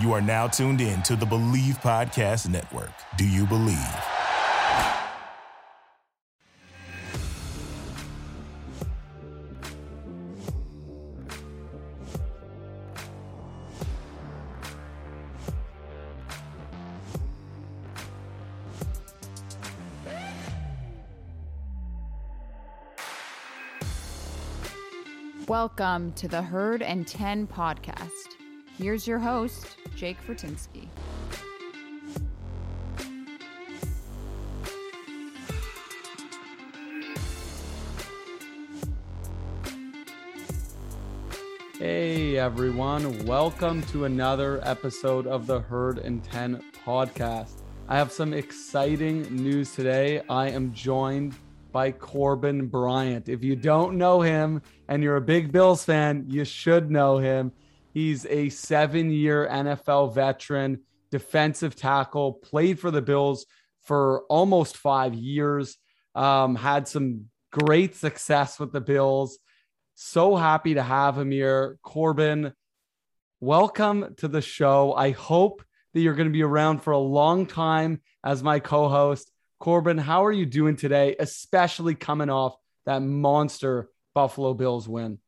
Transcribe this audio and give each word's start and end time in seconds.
You 0.00 0.12
are 0.12 0.20
now 0.20 0.48
tuned 0.48 0.80
in 0.80 1.02
to 1.02 1.14
the 1.14 1.24
Bleav 1.24 1.80
Podcast 1.80 2.48
Network. 2.48 2.90
Do 3.16 3.24
you 3.24 3.46
believe? 3.46 3.78
Welcome 25.46 26.12
to 26.14 26.26
the 26.26 26.42
Herd 26.42 26.82
and 26.82 27.06
10 27.06 27.46
podcast. 27.46 28.10
Here's 28.76 29.06
your 29.06 29.20
host, 29.20 29.76
Jake 29.96 30.16
Fortinsky. 30.26 30.88
Hey 41.78 42.38
everyone, 42.38 43.26
welcome 43.26 43.82
to 43.84 44.04
another 44.04 44.60
episode 44.62 45.26
of 45.26 45.46
the 45.46 45.60
Herd 45.60 45.98
and 45.98 46.24
10 46.24 46.62
podcast. 46.86 47.62
I 47.88 47.96
have 47.96 48.10
some 48.10 48.32
exciting 48.32 49.22
news 49.34 49.74
today. 49.74 50.22
I 50.28 50.48
am 50.48 50.72
joined 50.72 51.34
by 51.72 51.90
Corbin 51.90 52.66
Bryant. 52.66 53.28
If 53.28 53.44
you 53.44 53.56
don't 53.56 53.98
know 53.98 54.22
him 54.22 54.62
and 54.88 55.02
you're 55.02 55.16
a 55.16 55.20
big 55.20 55.52
Bills 55.52 55.84
fan, 55.84 56.24
you 56.28 56.44
should 56.44 56.90
know 56.90 57.18
him. 57.18 57.52
He's 57.94 58.26
a 58.26 58.48
seven 58.48 59.12
year 59.12 59.48
NFL 59.48 60.16
veteran, 60.16 60.80
defensive 61.12 61.76
tackle, 61.76 62.32
played 62.32 62.80
for 62.80 62.90
the 62.90 63.00
Bills 63.00 63.46
for 63.82 64.24
almost 64.28 64.76
five 64.76 65.14
years, 65.14 65.78
um, 66.16 66.56
had 66.56 66.88
some 66.88 67.26
great 67.52 67.94
success 67.94 68.58
with 68.58 68.72
the 68.72 68.80
Bills. 68.80 69.38
So 69.94 70.34
happy 70.34 70.74
to 70.74 70.82
have 70.82 71.16
him 71.16 71.30
here. 71.30 71.78
Corbin, 71.82 72.52
welcome 73.38 74.16
to 74.16 74.26
the 74.26 74.42
show. 74.42 74.92
I 74.92 75.12
hope 75.12 75.62
that 75.92 76.00
you're 76.00 76.14
going 76.14 76.28
to 76.28 76.32
be 76.32 76.42
around 76.42 76.80
for 76.80 76.90
a 76.90 76.98
long 76.98 77.46
time 77.46 78.00
as 78.24 78.42
my 78.42 78.58
co 78.58 78.88
host. 78.88 79.30
Corbin, 79.60 79.98
how 79.98 80.24
are 80.24 80.32
you 80.32 80.46
doing 80.46 80.74
today, 80.74 81.14
especially 81.16 81.94
coming 81.94 82.28
off 82.28 82.56
that 82.86 83.02
monster 83.02 83.88
Buffalo 84.14 84.52
Bills 84.52 84.88
win? 84.88 85.20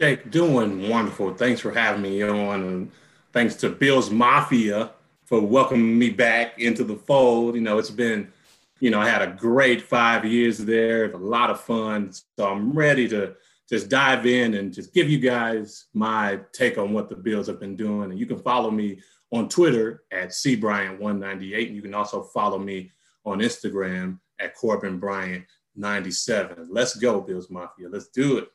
Jake, 0.00 0.30
doing 0.30 0.88
wonderful. 0.88 1.34
Thanks 1.34 1.60
for 1.60 1.72
having 1.72 2.00
me 2.00 2.22
on. 2.22 2.62
And 2.62 2.90
thanks 3.34 3.54
to 3.56 3.68
Bills 3.68 4.10
Mafia 4.10 4.92
for 5.26 5.42
welcoming 5.42 5.98
me 5.98 6.08
back 6.08 6.58
into 6.58 6.84
the 6.84 6.96
fold. 6.96 7.54
You 7.54 7.60
know, 7.60 7.76
it's 7.76 7.90
been, 7.90 8.32
you 8.78 8.88
know, 8.88 8.98
I 8.98 9.06
had 9.06 9.20
a 9.20 9.36
great 9.36 9.82
five 9.82 10.24
years 10.24 10.56
there, 10.56 11.12
a 11.12 11.18
lot 11.18 11.50
of 11.50 11.60
fun. 11.60 12.12
So 12.38 12.48
I'm 12.48 12.72
ready 12.72 13.08
to 13.08 13.34
just 13.68 13.90
dive 13.90 14.24
in 14.24 14.54
and 14.54 14.72
just 14.72 14.94
give 14.94 15.10
you 15.10 15.18
guys 15.18 15.88
my 15.92 16.40
take 16.54 16.78
on 16.78 16.94
what 16.94 17.10
the 17.10 17.16
Bills 17.16 17.46
have 17.48 17.60
been 17.60 17.76
doing. 17.76 18.10
And 18.10 18.18
you 18.18 18.24
can 18.24 18.38
follow 18.38 18.70
me 18.70 19.02
on 19.32 19.50
Twitter 19.50 20.04
at 20.10 20.30
cbryant198. 20.30 21.66
And 21.66 21.76
you 21.76 21.82
can 21.82 21.94
also 21.94 22.22
follow 22.22 22.58
me 22.58 22.90
on 23.26 23.40
Instagram 23.40 24.18
at 24.40 24.56
Corbin 24.56 24.98
Bryant 24.98 25.44
97. 25.76 26.68
Let's 26.70 26.96
go, 26.96 27.20
Bills 27.20 27.50
Mafia. 27.50 27.90
Let's 27.90 28.08
do 28.08 28.38
it. 28.38 28.48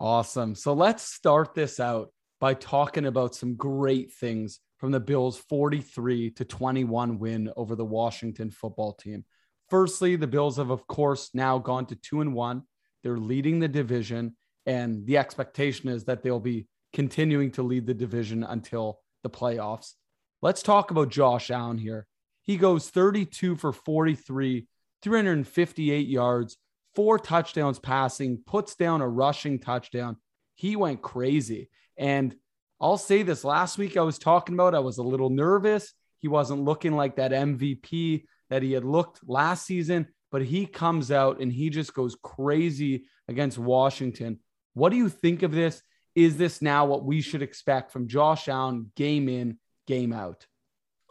Awesome. 0.00 0.54
So 0.54 0.74
let's 0.74 1.02
start 1.02 1.54
this 1.54 1.80
out 1.80 2.12
by 2.40 2.54
talking 2.54 3.06
about 3.06 3.34
some 3.34 3.56
great 3.56 4.12
things 4.12 4.60
from 4.78 4.92
the 4.92 5.00
Bills' 5.00 5.36
43 5.36 6.30
to 6.32 6.44
21 6.44 7.18
win 7.18 7.50
over 7.56 7.74
the 7.74 7.84
Washington 7.84 8.50
football 8.50 8.92
team. 8.92 9.24
Firstly, 9.68 10.14
the 10.14 10.28
Bills 10.28 10.56
have, 10.56 10.70
of 10.70 10.86
course, 10.86 11.30
now 11.34 11.58
gone 11.58 11.86
to 11.86 11.96
two 11.96 12.20
and 12.20 12.32
one. 12.32 12.62
They're 13.02 13.18
leading 13.18 13.58
the 13.58 13.68
division, 13.68 14.36
and 14.66 15.04
the 15.04 15.18
expectation 15.18 15.88
is 15.88 16.04
that 16.04 16.22
they'll 16.22 16.38
be 16.38 16.68
continuing 16.92 17.50
to 17.52 17.62
lead 17.62 17.86
the 17.86 17.94
division 17.94 18.44
until 18.44 19.00
the 19.24 19.30
playoffs. 19.30 19.94
Let's 20.40 20.62
talk 20.62 20.92
about 20.92 21.10
Josh 21.10 21.50
Allen 21.50 21.78
here. 21.78 22.06
He 22.42 22.56
goes 22.56 22.88
32 22.88 23.56
for 23.56 23.72
43, 23.72 24.66
358 25.02 26.06
yards, 26.06 26.56
four 26.98 27.16
touchdowns 27.16 27.78
passing, 27.78 28.42
puts 28.44 28.74
down 28.74 29.02
a 29.02 29.08
rushing 29.08 29.60
touchdown. 29.60 30.16
He 30.56 30.74
went 30.74 31.00
crazy. 31.00 31.70
And 31.96 32.34
I'll 32.80 32.98
say 32.98 33.22
this 33.22 33.44
last 33.44 33.78
week 33.78 33.96
I 33.96 34.00
was 34.00 34.18
talking 34.18 34.56
about, 34.56 34.74
I 34.74 34.80
was 34.80 34.98
a 34.98 35.04
little 35.04 35.30
nervous. 35.30 35.94
He 36.18 36.26
wasn't 36.26 36.64
looking 36.64 36.96
like 36.96 37.14
that 37.14 37.30
MVP 37.30 38.24
that 38.50 38.64
he 38.64 38.72
had 38.72 38.84
looked 38.84 39.20
last 39.28 39.64
season, 39.64 40.08
but 40.32 40.42
he 40.42 40.66
comes 40.66 41.12
out 41.12 41.40
and 41.40 41.52
he 41.52 41.70
just 41.70 41.94
goes 41.94 42.16
crazy 42.20 43.04
against 43.28 43.58
Washington. 43.58 44.40
What 44.74 44.90
do 44.90 44.96
you 44.96 45.08
think 45.08 45.44
of 45.44 45.52
this? 45.52 45.80
Is 46.16 46.36
this 46.36 46.60
now 46.60 46.84
what 46.86 47.04
we 47.04 47.20
should 47.20 47.42
expect 47.42 47.92
from 47.92 48.08
Josh 48.08 48.48
Allen 48.48 48.90
game 48.96 49.28
in, 49.28 49.58
game 49.86 50.12
out? 50.12 50.48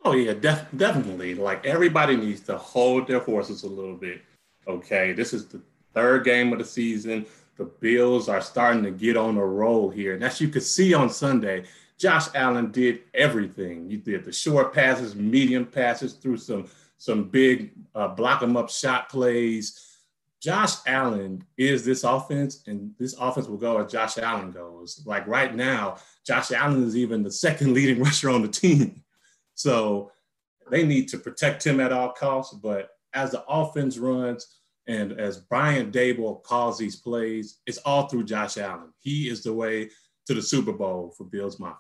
Oh 0.03 0.11
yeah, 0.11 0.33
def- 0.33 0.67
definitely. 0.75 1.33
Like 1.35 1.65
everybody 1.65 2.17
needs 2.17 2.41
to 2.41 2.57
hold 2.57 3.07
their 3.07 3.19
horses 3.19 3.63
a 3.63 3.69
little 3.69 3.95
bit. 3.95 4.21
Okay, 4.67 5.13
this 5.13 5.31
is 5.31 5.47
the 5.47 5.61
third 5.97 6.23
game 6.23 6.53
of 6.53 6.59
the 6.59 6.65
season. 6.65 7.25
The 7.57 7.65
Bills 7.65 8.29
are 8.29 8.39
starting 8.39 8.83
to 8.83 8.91
get 8.91 9.17
on 9.17 9.35
a 9.35 9.45
roll 9.45 9.89
here, 9.89 10.13
and 10.13 10.23
as 10.23 10.39
you 10.39 10.47
could 10.47 10.61
see 10.61 10.93
on 10.93 11.09
Sunday, 11.09 11.63
Josh 11.97 12.27
Allen 12.35 12.71
did 12.71 13.01
everything. 13.15 13.89
You 13.89 13.97
did 13.97 14.23
the 14.23 14.31
short 14.31 14.75
passes, 14.75 15.15
medium 15.15 15.65
passes, 15.65 16.13
threw 16.13 16.37
some 16.37 16.67
some 16.99 17.29
big 17.29 17.71
uh, 17.95 18.09
block 18.09 18.41
them 18.41 18.55
up 18.55 18.69
shot 18.69 19.09
plays. 19.09 19.83
Josh 20.39 20.75
Allen 20.85 21.43
is 21.57 21.83
this 21.83 22.03
offense, 22.03 22.61
and 22.67 22.93
this 22.99 23.15
offense 23.19 23.47
will 23.47 23.57
go 23.57 23.79
as 23.79 23.91
Josh 23.91 24.19
Allen 24.19 24.51
goes. 24.51 25.01
Like 25.03 25.25
right 25.25 25.55
now, 25.55 25.97
Josh 26.27 26.51
Allen 26.51 26.83
is 26.83 26.95
even 26.95 27.23
the 27.23 27.31
second 27.31 27.73
leading 27.77 28.03
rusher 28.03 28.29
on 28.29 28.43
the 28.43 28.47
team. 28.47 29.01
So 29.55 30.11
they 30.69 30.85
need 30.85 31.07
to 31.07 31.17
protect 31.17 31.65
him 31.65 31.79
at 31.79 31.91
all 31.91 32.11
costs. 32.11 32.53
But 32.53 32.91
as 33.15 33.31
the 33.31 33.43
offense 33.47 33.97
runs 33.97 34.56
and 34.87 35.13
as 35.13 35.37
Brian 35.37 35.91
Daboll 35.91 36.41
calls 36.43 36.77
these 36.77 36.95
plays, 36.95 37.59
it's 37.65 37.77
all 37.79 38.07
through 38.07 38.23
Josh 38.23 38.57
Allen. 38.57 38.93
He 38.99 39.29
is 39.29 39.43
the 39.43 39.53
way 39.53 39.89
to 40.27 40.33
the 40.33 40.41
Super 40.41 40.71
Bowl 40.71 41.13
for 41.17 41.25
Bills 41.25 41.59
Mafia. 41.59 41.77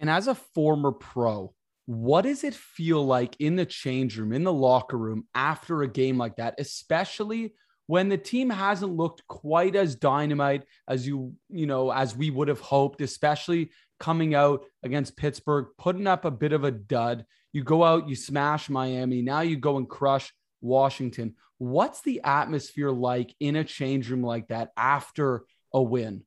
And 0.00 0.10
as 0.10 0.28
a 0.28 0.34
former 0.34 0.92
pro, 0.92 1.54
what 1.86 2.22
does 2.22 2.44
it 2.44 2.54
feel 2.54 3.04
like 3.04 3.34
in 3.38 3.56
the 3.56 3.66
change 3.66 4.18
room, 4.18 4.32
in 4.32 4.44
the 4.44 4.52
locker 4.52 4.98
room 4.98 5.26
after 5.34 5.82
a 5.82 5.88
game 5.88 6.18
like 6.18 6.36
that, 6.36 6.54
especially 6.58 7.54
when 7.86 8.08
the 8.08 8.18
team 8.18 8.50
hasn't 8.50 8.92
looked 8.92 9.26
quite 9.26 9.74
as 9.74 9.96
dynamite 9.96 10.64
as 10.86 11.06
you, 11.06 11.32
you 11.48 11.66
know, 11.66 11.90
as 11.90 12.14
we 12.14 12.30
would 12.30 12.48
have 12.48 12.60
hoped, 12.60 13.00
especially 13.00 13.70
coming 13.98 14.34
out 14.34 14.64
against 14.82 15.16
Pittsburgh, 15.16 15.66
putting 15.78 16.06
up 16.06 16.24
a 16.24 16.30
bit 16.30 16.52
of 16.52 16.64
a 16.64 16.70
dud. 16.70 17.24
You 17.52 17.64
go 17.64 17.82
out, 17.82 18.08
you 18.08 18.14
smash 18.14 18.68
Miami. 18.68 19.22
Now 19.22 19.40
you 19.40 19.56
go 19.56 19.78
and 19.78 19.88
crush 19.88 20.32
Washington. 20.60 21.34
What's 21.58 22.02
the 22.02 22.20
atmosphere 22.24 22.90
like 22.90 23.34
in 23.40 23.56
a 23.56 23.64
change 23.64 24.10
room 24.10 24.22
like 24.22 24.48
that 24.48 24.72
after 24.76 25.44
a 25.72 25.82
win? 25.82 26.22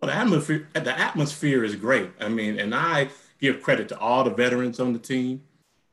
Well, 0.00 0.10
the 0.10 0.16
atmosphere, 0.16 0.68
the 0.74 0.98
atmosphere 0.98 1.64
is 1.64 1.76
great. 1.76 2.10
I 2.20 2.28
mean, 2.28 2.58
and 2.58 2.74
I 2.74 3.08
give 3.40 3.62
credit 3.62 3.88
to 3.88 3.98
all 3.98 4.24
the 4.24 4.30
veterans 4.30 4.80
on 4.80 4.92
the 4.92 4.98
team. 4.98 5.42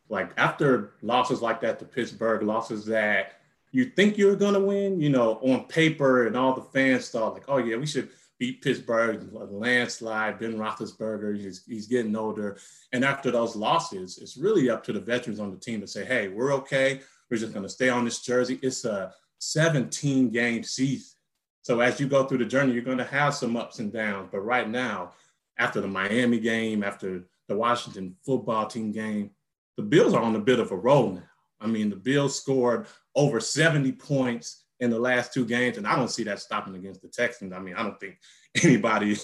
Like 0.10 0.32
after 0.38 0.94
losses 1.02 1.42
like 1.42 1.62
that 1.62 1.80
to 1.80 1.86
Pittsburgh, 1.86 2.44
losses 2.44 2.86
that 2.86 3.40
you 3.72 3.86
think 3.86 4.18
you're 4.18 4.36
gonna 4.36 4.60
win, 4.60 5.02
you 5.02 5.10
know, 5.10 5.40
on 5.42 5.66
paper, 5.66 6.28
and 6.28 6.38
all 6.38 6.54
the 6.54 6.62
fans 6.62 7.10
thought 7.10 7.34
like, 7.34 7.46
oh 7.48 7.58
yeah, 7.58 7.76
we 7.78 7.88
should 7.88 8.10
beat 8.38 8.62
Pittsburgh, 8.62 9.28
landslide. 9.34 10.40
Ben 10.40 10.58
Roethlisberger, 10.58 11.40
he's, 11.40 11.64
he's 11.66 11.88
getting 11.88 12.16
older. 12.16 12.58
And 12.92 13.04
after 13.04 13.32
those 13.32 13.56
losses, 13.56 14.18
it's 14.18 14.38
really 14.38 14.70
up 14.70 14.84
to 14.86 14.94
the 14.94 15.00
veterans 15.00 15.40
on 15.40 15.52
the 15.52 15.58
team 15.58 15.82
to 15.82 15.88
say, 15.88 16.06
hey, 16.06 16.28
we're 16.28 16.54
okay. 16.54 17.02
We're 17.30 17.38
just 17.38 17.54
going 17.54 17.64
to 17.64 17.70
stay 17.70 17.90
on 17.90 18.06
this 18.06 18.22
jersey. 18.22 18.60
It's 18.62 18.86
a 18.86 19.14
17 19.40 20.30
game 20.30 20.64
season. 20.64 21.16
So 21.62 21.80
as 21.80 22.00
you 22.00 22.08
go 22.08 22.26
through 22.26 22.38
the 22.40 22.46
journey, 22.46 22.74
you're 22.74 22.84
going 22.84 23.00
to 23.00 23.04
have 23.04 23.34
some 23.34 23.58
ups 23.58 23.80
and 23.80 23.92
downs. 23.92 24.30
But 24.32 24.42
right 24.42 24.70
now, 24.70 25.14
after 25.58 25.82
the 25.82 25.88
Miami 25.88 26.40
game, 26.40 26.84
after 26.84 27.24
the 27.48 27.58
Washington 27.58 28.16
football 28.26 28.68
team 28.68 28.92
game, 28.92 29.32
the 29.78 29.84
Bills 29.84 30.14
are 30.14 30.22
on 30.22 30.36
a 30.36 30.40
bit 30.40 30.60
of 30.60 30.72
a 30.72 30.76
roll 30.76 31.14
now. 31.14 31.24
I 31.60 31.68
mean, 31.68 31.90
the 31.90 31.96
Bills 31.96 32.40
scored 32.40 32.88
over 33.16 33.40
70 33.40 33.94
points 33.94 34.66
in 34.80 34.90
the 34.90 35.00
last 35.00 35.34
two 35.34 35.46
games, 35.46 35.78
and 35.78 35.88
I 35.88 35.96
don't 35.96 36.12
see 36.12 36.24
that 36.24 36.40
stopping 36.40 36.76
against 36.76 37.02
the 37.02 37.08
Texans. 37.08 37.54
I 37.54 37.60
mean, 37.60 37.76
I 37.76 37.84
don't 37.84 38.00
think 38.00 38.20
anybody 38.64 39.18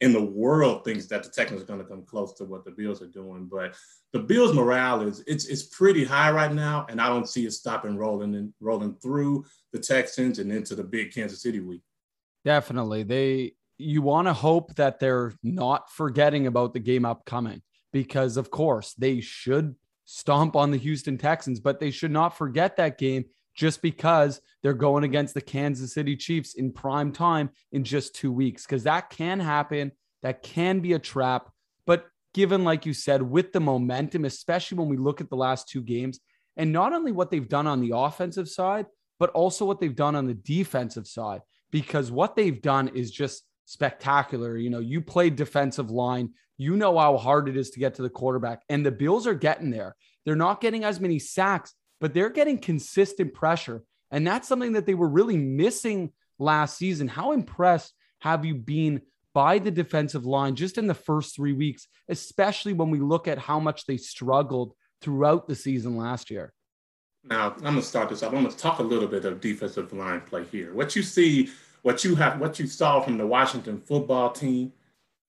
in 0.00 0.12
the 0.12 0.22
world 0.22 0.84
thinks 0.84 1.06
that 1.06 1.22
the 1.22 1.28
Texans 1.28 1.62
are 1.62 1.66
going 1.66 1.80
to 1.80 1.84
come 1.84 2.04
close 2.04 2.32
to 2.34 2.44
what 2.44 2.64
the 2.64 2.70
Bills 2.70 3.02
are 3.02 3.08
doing. 3.08 3.48
But 3.50 3.74
the 4.12 4.20
Bills' 4.20 4.54
morale 4.54 5.02
is 5.02 5.22
it's 5.26 5.46
it's 5.46 5.64
pretty 5.64 6.04
high 6.04 6.30
right 6.30 6.52
now, 6.52 6.86
and 6.88 7.00
I 7.00 7.08
don't 7.08 7.28
see 7.28 7.46
it 7.46 7.52
stopping 7.52 7.96
rolling 7.96 8.34
and 8.34 8.52
rolling 8.60 8.94
through 8.94 9.44
the 9.72 9.78
Texans 9.78 10.38
and 10.38 10.52
into 10.52 10.74
the 10.74 10.84
big 10.84 11.12
Kansas 11.12 11.42
City 11.42 11.60
week. 11.60 11.82
Definitely, 12.44 13.02
they 13.02 13.54
you 13.78 14.02
want 14.02 14.28
to 14.28 14.32
hope 14.32 14.74
that 14.76 14.98
they're 14.98 15.32
not 15.42 15.90
forgetting 15.90 16.46
about 16.46 16.72
the 16.72 16.80
game 16.80 17.04
upcoming 17.04 17.62
because, 17.92 18.36
of 18.36 18.50
course, 18.50 18.94
they 18.94 19.20
should 19.20 19.74
stomp 20.04 20.56
on 20.56 20.70
the 20.70 20.78
Houston 20.78 21.18
Texans, 21.18 21.60
but 21.60 21.80
they 21.80 21.90
should 21.90 22.10
not 22.10 22.36
forget 22.36 22.76
that 22.76 22.98
game 22.98 23.24
just 23.58 23.82
because 23.82 24.40
they're 24.62 24.72
going 24.72 25.02
against 25.02 25.34
the 25.34 25.40
Kansas 25.40 25.92
City 25.92 26.16
Chiefs 26.16 26.54
in 26.54 26.72
prime 26.72 27.10
time 27.10 27.50
in 27.72 27.82
just 27.82 28.14
two 28.14 28.30
weeks, 28.30 28.64
because 28.64 28.84
that 28.84 29.10
can 29.10 29.40
happen. 29.40 29.90
That 30.22 30.44
can 30.44 30.78
be 30.78 30.92
a 30.92 30.98
trap. 31.00 31.50
But 31.84 32.06
given, 32.34 32.62
like 32.62 32.86
you 32.86 32.94
said, 32.94 33.20
with 33.20 33.52
the 33.52 33.58
momentum, 33.58 34.24
especially 34.24 34.78
when 34.78 34.88
we 34.88 34.96
look 34.96 35.20
at 35.20 35.28
the 35.28 35.36
last 35.36 35.68
two 35.68 35.82
games, 35.82 36.20
and 36.56 36.72
not 36.72 36.92
only 36.92 37.10
what 37.10 37.32
they've 37.32 37.48
done 37.48 37.66
on 37.66 37.80
the 37.80 37.96
offensive 37.96 38.48
side, 38.48 38.86
but 39.18 39.30
also 39.30 39.64
what 39.64 39.80
they've 39.80 39.96
done 39.96 40.14
on 40.14 40.28
the 40.28 40.34
defensive 40.34 41.08
side, 41.08 41.40
because 41.72 42.12
what 42.12 42.36
they've 42.36 42.62
done 42.62 42.86
is 42.86 43.10
just 43.10 43.42
spectacular. 43.64 44.56
You 44.56 44.70
know, 44.70 44.78
you 44.78 45.00
played 45.00 45.34
defensive 45.34 45.90
line, 45.90 46.30
you 46.58 46.76
know 46.76 46.96
how 46.96 47.16
hard 47.16 47.48
it 47.48 47.56
is 47.56 47.70
to 47.70 47.80
get 47.80 47.96
to 47.96 48.02
the 48.02 48.08
quarterback, 48.08 48.62
and 48.68 48.86
the 48.86 48.92
Bills 48.92 49.26
are 49.26 49.34
getting 49.34 49.70
there. 49.70 49.96
They're 50.24 50.36
not 50.36 50.60
getting 50.60 50.84
as 50.84 51.00
many 51.00 51.18
sacks, 51.18 51.74
but 52.00 52.14
they're 52.14 52.30
getting 52.30 52.58
consistent 52.58 53.34
pressure. 53.34 53.82
And 54.10 54.26
that's 54.26 54.48
something 54.48 54.72
that 54.72 54.86
they 54.86 54.94
were 54.94 55.08
really 55.08 55.36
missing 55.36 56.12
last 56.38 56.78
season. 56.78 57.08
How 57.08 57.32
impressed 57.32 57.92
have 58.20 58.44
you 58.44 58.54
been 58.54 59.02
by 59.34 59.58
the 59.58 59.70
defensive 59.70 60.24
line 60.24 60.56
just 60.56 60.78
in 60.78 60.86
the 60.86 60.94
first 60.94 61.36
three 61.36 61.52
weeks, 61.52 61.86
especially 62.08 62.72
when 62.72 62.90
we 62.90 62.98
look 62.98 63.28
at 63.28 63.38
how 63.38 63.60
much 63.60 63.86
they 63.86 63.96
struggled 63.96 64.72
throughout 65.00 65.46
the 65.46 65.54
season 65.54 65.96
last 65.96 66.30
year? 66.30 66.52
Now, 67.24 67.52
I'm 67.52 67.60
going 67.60 67.74
to 67.76 67.82
start 67.82 68.08
this 68.08 68.22
off. 68.22 68.32
I'm 68.32 68.42
going 68.42 68.52
to 68.52 68.58
talk 68.58 68.78
a 68.78 68.82
little 68.82 69.08
bit 69.08 69.24
of 69.24 69.40
defensive 69.40 69.92
line 69.92 70.22
play 70.22 70.44
here. 70.44 70.72
What 70.72 70.96
you 70.96 71.02
see, 71.02 71.50
what 71.82 72.04
you 72.04 72.14
have, 72.14 72.40
what 72.40 72.58
you 72.58 72.66
saw 72.66 73.00
from 73.00 73.18
the 73.18 73.26
Washington 73.26 73.80
football 73.80 74.30
team 74.30 74.72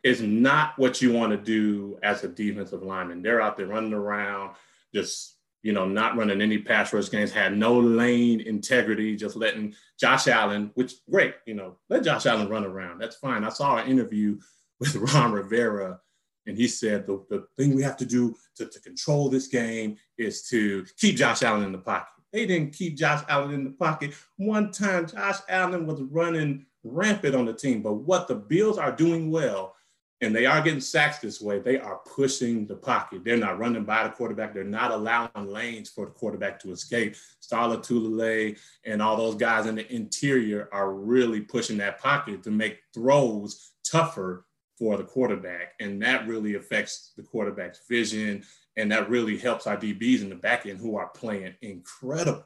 is 0.03 0.21
not 0.21 0.77
what 0.77 1.01
you 1.01 1.11
want 1.11 1.31
to 1.31 1.37
do 1.37 1.99
as 2.01 2.23
a 2.23 2.29
defensive 2.29 2.83
lineman. 2.83 3.21
They're 3.21 3.41
out 3.41 3.57
there 3.57 3.67
running 3.67 3.93
around, 3.93 4.55
just 4.93 5.35
you 5.61 5.73
know, 5.73 5.85
not 5.85 6.15
running 6.15 6.41
any 6.41 6.57
pass 6.57 6.93
rush 6.93 7.09
games, 7.09 7.31
had 7.31 7.57
no 7.57 7.77
lane 7.79 8.41
integrity, 8.41 9.15
just 9.15 9.35
letting 9.35 9.73
Josh 9.99 10.27
Allen, 10.27 10.71
which 10.75 10.93
great, 11.09 11.35
you 11.45 11.53
know, 11.53 11.77
let 11.89 12.03
Josh 12.03 12.25
Allen 12.25 12.49
run 12.49 12.65
around. 12.65 12.99
That's 12.99 13.17
fine. 13.17 13.43
I 13.43 13.49
saw 13.49 13.77
an 13.77 13.89
interview 13.89 14.39
with 14.79 14.95
Ron 14.95 15.33
Rivera, 15.33 15.99
and 16.45 16.57
he 16.57 16.67
said 16.67 17.05
the, 17.05 17.25
the 17.29 17.45
thing 17.57 17.75
we 17.75 17.83
have 17.83 17.97
to 17.97 18.05
do 18.05 18.35
to, 18.55 18.65
to 18.65 18.79
control 18.79 19.29
this 19.29 19.47
game 19.47 19.97
is 20.17 20.47
to 20.49 20.85
keep 20.97 21.17
Josh 21.17 21.43
Allen 21.43 21.63
in 21.63 21.71
the 21.73 21.77
pocket. 21.77 22.07
They 22.31 22.45
didn't 22.45 22.73
keep 22.73 22.95
Josh 22.95 23.23
Allen 23.27 23.53
in 23.53 23.63
the 23.63 23.71
pocket. 23.71 24.13
One 24.37 24.71
time, 24.71 25.07
Josh 25.07 25.39
Allen 25.49 25.85
was 25.85 26.01
running 26.01 26.65
rampant 26.83 27.35
on 27.35 27.45
the 27.45 27.53
team. 27.53 27.81
But 27.81 27.93
what 27.93 28.27
the 28.27 28.35
Bills 28.35 28.77
are 28.77 28.91
doing 28.91 29.31
well 29.31 29.75
and 30.21 30.35
they 30.35 30.45
are 30.45 30.61
getting 30.61 30.81
sacks 30.81 31.19
this 31.19 31.39
way, 31.39 31.59
they 31.59 31.79
are 31.79 32.01
pushing 32.15 32.67
the 32.67 32.75
pocket. 32.75 33.23
They're 33.23 33.37
not 33.37 33.57
running 33.57 33.85
by 33.85 34.03
the 34.03 34.09
quarterback. 34.09 34.53
They're 34.53 34.63
not 34.65 34.91
allowing 34.91 35.47
lanes 35.47 35.89
for 35.89 36.05
the 36.05 36.11
quarterback 36.11 36.59
to 36.61 36.71
escape. 36.71 37.15
Star 37.39 37.69
Lotulelei 37.69 38.59
and 38.85 39.01
all 39.01 39.15
those 39.15 39.35
guys 39.35 39.65
in 39.65 39.75
the 39.75 39.93
interior 39.93 40.67
are 40.73 40.93
really 40.93 41.39
pushing 41.39 41.77
that 41.77 42.01
pocket 42.01 42.43
to 42.43 42.51
make 42.51 42.79
throws 42.93 43.71
tougher 43.89 44.45
for 44.77 44.97
the 44.97 45.03
quarterback. 45.03 45.73
And 45.79 46.01
that 46.01 46.27
really 46.27 46.55
affects 46.55 47.13
the 47.15 47.23
quarterback's 47.23 47.81
vision. 47.87 48.43
And 48.75 48.91
that 48.91 49.09
really 49.09 49.37
helps 49.37 49.67
our 49.67 49.77
DBs 49.77 50.21
in 50.21 50.29
the 50.29 50.35
back 50.35 50.65
end 50.65 50.79
who 50.79 50.97
are 50.97 51.09
playing 51.09 51.53
incredible. 51.61 52.45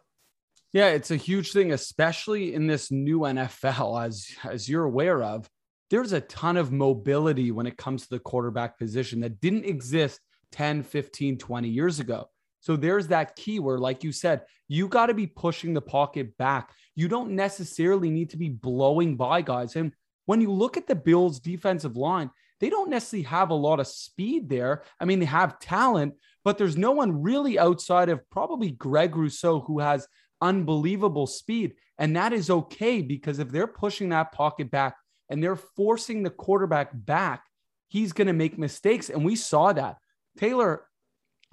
Yeah, 0.73 0.87
it's 0.87 1.11
a 1.11 1.15
huge 1.15 1.51
thing, 1.51 1.71
especially 1.71 2.55
in 2.55 2.65
this 2.65 2.89
new 2.91 3.19
NFL, 3.19 4.03
as 4.03 4.27
as 4.43 4.67
you're 4.67 4.85
aware 4.85 5.21
of 5.21 5.47
there's 5.93 6.11
a 6.11 6.21
ton 6.21 6.57
of 6.57 6.71
mobility 6.71 7.51
when 7.51 7.67
it 7.67 7.77
comes 7.77 8.01
to 8.01 8.09
the 8.09 8.19
quarterback 8.19 8.79
position 8.79 9.19
that 9.19 9.39
didn't 9.39 9.63
exist 9.63 10.19
10, 10.51 10.81
15, 10.81 11.37
20 11.37 11.69
years 11.69 11.99
ago. 11.99 12.27
So 12.61 12.75
there's 12.75 13.09
that 13.09 13.35
key 13.35 13.59
where, 13.59 13.77
like 13.77 14.03
you 14.03 14.11
said, 14.11 14.41
you 14.67 14.87
got 14.87 15.05
to 15.05 15.13
be 15.13 15.27
pushing 15.27 15.75
the 15.75 15.83
pocket 15.83 16.35
back. 16.35 16.71
You 16.95 17.07
don't 17.07 17.33
necessarily 17.33 18.09
need 18.09 18.31
to 18.31 18.37
be 18.37 18.49
blowing 18.49 19.17
by 19.17 19.43
guys. 19.43 19.75
And 19.75 19.93
when 20.25 20.41
you 20.41 20.51
look 20.51 20.77
at 20.77 20.87
the 20.87 20.95
Bills' 20.95 21.39
defensive 21.39 21.95
line, 21.95 22.31
they 22.59 22.71
don't 22.71 22.89
necessarily 22.89 23.25
have 23.25 23.51
a 23.51 23.53
lot 23.53 23.79
of 23.79 23.85
speed 23.85 24.49
there. 24.49 24.81
I 24.99 25.05
mean, 25.05 25.19
they 25.19 25.27
have 25.27 25.59
talent, 25.59 26.15
but 26.43 26.57
there's 26.57 26.75
no 26.75 26.93
one 26.93 27.21
really 27.21 27.59
outside 27.59 28.09
of 28.09 28.27
probably 28.31 28.71
Greg 28.71 29.15
Rousseau 29.15 29.59
who 29.59 29.77
has 29.77 30.07
unbelievable 30.41 31.27
speed. 31.27 31.75
And 31.99 32.15
that 32.15 32.33
is 32.33 32.49
okay 32.49 33.03
because 33.03 33.37
if 33.37 33.49
they're 33.49 33.67
pushing 33.67 34.09
that 34.09 34.31
pocket 34.31 34.71
back, 34.71 34.95
and 35.29 35.43
they're 35.43 35.55
forcing 35.55 36.23
the 36.23 36.29
quarterback 36.29 36.89
back, 36.93 37.43
he's 37.87 38.13
going 38.13 38.27
to 38.27 38.33
make 38.33 38.57
mistakes. 38.57 39.09
And 39.09 39.23
we 39.23 39.35
saw 39.35 39.73
that. 39.73 39.97
Taylor 40.37 40.83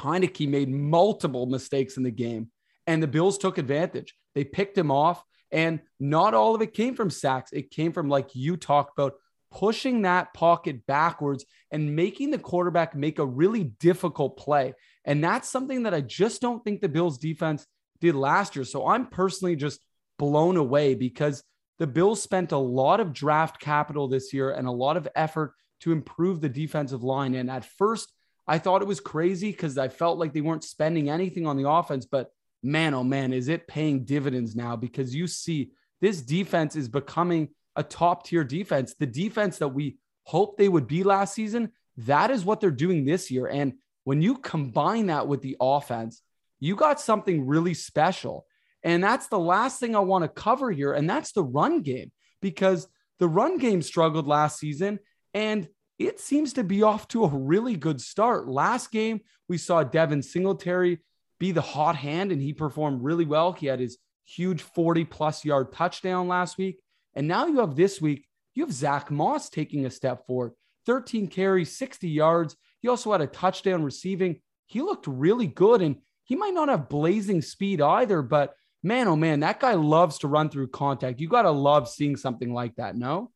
Heinicke 0.01 0.49
made 0.49 0.69
multiple 0.69 1.47
mistakes 1.47 1.97
in 1.97 2.03
the 2.03 2.11
game, 2.11 2.51
and 2.87 3.03
the 3.03 3.07
Bills 3.09 3.39
took 3.39 3.59
advantage. 3.59 4.15
They 4.35 4.45
picked 4.45 4.77
him 4.77 4.91
off, 4.91 5.23
and 5.53 5.81
not 5.99 6.35
all 6.35 6.55
of 6.55 6.63
it 6.63 6.75
came 6.75 6.95
from 6.95 7.11
sacks. 7.11 7.53
It 7.53 7.71
came 7.71 7.93
from, 7.93 8.09
like 8.09 8.35
you 8.35 8.57
talked 8.57 8.99
about, 8.99 9.15
pushing 9.51 10.03
that 10.03 10.33
pocket 10.33 10.87
backwards 10.87 11.45
and 11.71 11.97
making 11.97 12.31
the 12.31 12.39
quarterback 12.39 12.95
make 12.95 13.19
a 13.19 13.27
really 13.27 13.65
difficult 13.65 14.39
play. 14.39 14.75
And 15.05 15.23
that's 15.23 15.49
something 15.49 15.83
that 15.83 15.95
I 15.95 16.01
just 16.01 16.41
don't 16.41 16.63
think 16.63 16.81
the 16.81 16.89
Bills 16.89 17.19
defense 17.19 17.67
did 18.01 18.15
last 18.15 18.55
year. 18.57 18.65
So 18.65 18.87
I'm 18.87 19.07
personally 19.07 19.57
just 19.57 19.81
blown 20.19 20.57
away 20.57 20.95
because 20.95 21.43
the 21.81 21.87
Bills 21.87 22.23
spent 22.23 22.53
a 22.53 22.59
lot 22.59 23.01
of 23.01 23.15
draft 23.15 23.59
capital 23.59 24.07
this 24.07 24.35
year 24.35 24.51
and 24.53 24.69
a 24.69 24.71
lot 24.71 24.99
of 24.99 25.09
effort 25.17 25.55
to 25.81 25.93
improve 25.93 26.43
the 26.43 26.49
defensive 26.49 27.03
line. 27.03 27.35
And 27.35 27.51
at 27.51 27.65
first, 27.65 28.13
I 28.47 28.59
thought 28.59 28.83
it 28.83 28.89
was 28.89 29.01
crazy 29.01 29.51
because 29.51 29.79
I 29.79 29.89
felt 29.89 30.19
like 30.19 30.35
they 30.35 30.43
weren't 30.43 30.63
spending 30.63 31.09
anything 31.09 31.47
on 31.47 31.57
the 31.57 31.69
offense. 31.69 32.05
But 32.05 32.33
man, 32.63 32.93
oh 32.93 33.03
man, 33.03 33.33
is 33.33 33.49
it 33.49 33.67
paying 33.67 34.05
dividends 34.05 34.55
now? 34.55 34.77
Because 34.77 35.15
you 35.15 35.27
see, 35.27 35.71
this 36.03 36.21
defense 36.21 36.77
is 36.77 36.87
becoming 36.87 37.49
a 37.77 37.83
top 37.83 38.27
tier 38.27 38.45
defense. 38.45 38.95
The 38.99 39.07
defense 39.07 39.57
that 39.59 39.69
we 39.69 39.97
hoped 40.25 40.59
they 40.59 40.69
would 40.69 40.87
be 40.87 41.03
last 41.03 41.33
season, 41.33 41.73
that 41.97 42.31
is 42.31 42.45
what 42.45 42.61
they're 42.61 42.71
doing 42.71 43.07
this 43.07 43.31
year. 43.31 43.47
And 43.47 43.73
when 44.05 44.21
you 44.21 44.37
combine 44.37 45.07
that 45.07 45.29
with 45.29 45.41
the 45.41 45.57
offense, 45.59 46.21
you 46.59 46.77
got 46.77 47.01
something 47.01 47.47
really 47.47 47.73
special. 47.73 48.45
And 48.83 49.03
that's 49.03 49.29
the 49.29 49.39
last 49.39 49.79
thing 49.79 49.95
I 49.95 50.01
want 50.01 50.25
to 50.25 50.29
cover 50.29 50.71
here. 50.71 50.93
And 50.93 51.09
that's 51.09 51.33
the 51.33 51.45
run 51.45 51.83
game, 51.83 52.11
because 52.41 52.89
the 53.19 53.29
run 53.29 53.59
game 53.59 53.83
struggled 53.83 54.27
last 54.27 54.59
season 54.59 54.99
and 55.35 55.69
it 55.99 56.19
seems 56.19 56.55
to 56.55 56.65
be 56.65 56.83
off 56.83 57.07
to 57.09 57.25
a 57.25 57.29
really 57.29 57.77
good 57.77 58.01
start. 58.01 58.49
Last 58.49 58.91
game, 58.91 59.21
we 59.49 59.59
saw 59.59 59.83
Devin 59.83 60.23
Singletary 60.23 61.01
be 61.39 61.53
the 61.53 61.61
hot 61.61 61.95
hand 61.95 62.33
and 62.33 62.41
he 62.41 62.55
performed 62.55 63.03
really 63.03 63.27
well. 63.27 63.53
He 63.53 63.67
had 63.67 63.81
his 63.81 63.99
huge 64.25 64.63
40 64.63 65.05
plus 65.05 65.45
yard 65.45 65.73
touchdown 65.73 66.27
last 66.27 66.57
week. 66.57 66.81
And 67.15 67.29
now 67.29 67.47
you 67.47 67.59
have 67.61 67.77
this 67.77 68.01
week, 68.01 68.27
you 68.55 68.65
have 68.65 68.73
Zach 68.73 69.11
Moss 69.11 69.51
taking 69.51 69.85
a 69.85 69.91
step 69.91 70.27
forward 70.27 70.53
13 70.87 71.29
carries, 71.29 71.77
60 71.77 72.09
yards. 72.09 72.57
He 72.81 72.89
also 72.89 73.13
had 73.13 73.21
a 73.21 73.27
touchdown 73.27 73.83
receiving. 73.83 74.41
He 74.67 74.81
looked 74.81 75.07
really 75.07 75.47
good 75.47 75.83
and 75.83 75.97
he 76.25 76.37
might 76.37 76.55
not 76.55 76.71
have 76.71 76.89
blazing 76.89 77.43
speed 77.43 77.83
either, 77.83 78.23
but 78.23 78.55
man, 78.83 79.09
oh 79.09 79.17
man, 79.17 79.41
that 79.41 79.61
guy 79.61 79.75
loves 79.75 80.19
to 80.19 80.29
run 80.29 80.51
through 80.51 80.69
contact. 80.69 81.21
You 81.21 81.29
got 81.29 81.43
to 81.43 81.51
love 81.51 81.89
seeing 81.89 82.17
something 82.17 82.53
like 82.53 82.77
that, 82.77 82.97
no? 82.97 83.31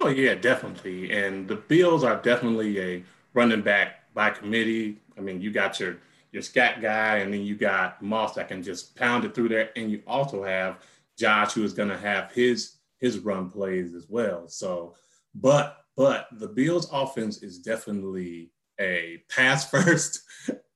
Oh, 0.00 0.08
yeah, 0.08 0.34
definitely. 0.34 1.12
And 1.12 1.46
the 1.46 1.56
Bills 1.56 2.02
are 2.02 2.20
definitely 2.20 2.80
a 2.80 3.04
running 3.34 3.62
back 3.62 4.12
by 4.14 4.30
committee. 4.30 5.00
I 5.16 5.20
mean, 5.20 5.40
you 5.40 5.50
got 5.50 5.78
your 5.78 5.98
your 6.32 6.42
scat 6.42 6.80
guy, 6.80 7.18
and 7.18 7.32
then 7.32 7.42
you 7.42 7.54
got 7.54 8.02
Moss 8.02 8.34
that 8.34 8.48
can 8.48 8.62
just 8.62 8.96
pound 8.96 9.24
it 9.24 9.34
through 9.34 9.50
there. 9.50 9.70
And 9.76 9.90
you 9.90 10.02
also 10.06 10.42
have 10.42 10.78
Josh, 11.18 11.52
who 11.52 11.62
is 11.62 11.74
going 11.74 11.90
to 11.90 11.98
have 11.98 12.32
his 12.32 12.76
his 12.98 13.18
run 13.18 13.50
plays 13.50 13.94
as 13.94 14.08
well. 14.08 14.48
So, 14.48 14.94
but 15.34 15.84
but 15.96 16.28
the 16.32 16.48
Bills 16.48 16.88
offense 16.92 17.42
is 17.42 17.58
definitely 17.58 18.50
a 18.80 19.22
pass 19.28 19.68
first 19.70 20.22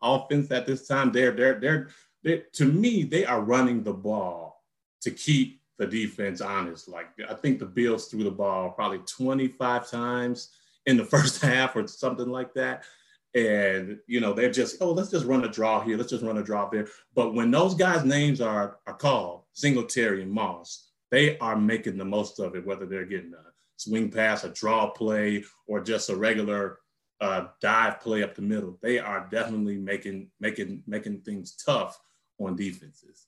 offense 0.02 0.50
at 0.50 0.66
this 0.66 0.86
time. 0.86 1.10
They're 1.10 1.32
they're 1.32 1.58
they're 1.58 1.88
they, 2.26 2.42
to 2.54 2.64
me, 2.64 3.04
they 3.04 3.24
are 3.24 3.40
running 3.40 3.84
the 3.84 3.92
ball 3.92 4.64
to 5.02 5.12
keep 5.12 5.60
the 5.78 5.86
defense 5.86 6.40
honest. 6.40 6.88
Like 6.88 7.06
I 7.30 7.34
think 7.34 7.60
the 7.60 7.66
Bills 7.66 8.08
threw 8.08 8.24
the 8.24 8.32
ball 8.32 8.70
probably 8.70 8.98
25 8.98 9.88
times 9.88 10.50
in 10.86 10.96
the 10.96 11.04
first 11.14 11.40
half 11.40 11.76
or 11.76 11.86
something 11.86 12.28
like 12.28 12.52
that. 12.54 12.82
And 13.36 13.98
you 14.08 14.18
know, 14.20 14.32
they're 14.32 14.50
just, 14.50 14.78
oh, 14.80 14.90
let's 14.90 15.10
just 15.10 15.24
run 15.24 15.44
a 15.44 15.48
draw 15.48 15.80
here, 15.80 15.96
let's 15.96 16.10
just 16.10 16.24
run 16.24 16.38
a 16.38 16.42
draw 16.42 16.68
there. 16.68 16.88
But 17.14 17.32
when 17.32 17.52
those 17.52 17.74
guys' 17.74 18.04
names 18.04 18.40
are 18.40 18.78
are 18.88 18.94
called, 18.94 19.44
Singletary 19.52 20.22
and 20.22 20.32
Moss, 20.32 20.90
they 21.12 21.38
are 21.38 21.56
making 21.56 21.96
the 21.96 22.04
most 22.04 22.40
of 22.40 22.56
it, 22.56 22.66
whether 22.66 22.86
they're 22.86 23.04
getting 23.04 23.34
a 23.34 23.52
swing 23.76 24.10
pass, 24.10 24.42
a 24.42 24.48
draw 24.48 24.90
play, 24.90 25.44
or 25.68 25.80
just 25.80 26.10
a 26.10 26.16
regular 26.16 26.78
uh, 27.20 27.48
dive 27.60 28.00
play 28.00 28.24
up 28.24 28.34
the 28.34 28.42
middle. 28.42 28.78
They 28.82 28.98
are 28.98 29.28
definitely 29.30 29.76
making 29.76 30.30
making 30.40 30.82
making 30.88 31.20
things 31.20 31.52
tough 31.52 32.00
on 32.38 32.56
defenses. 32.56 33.26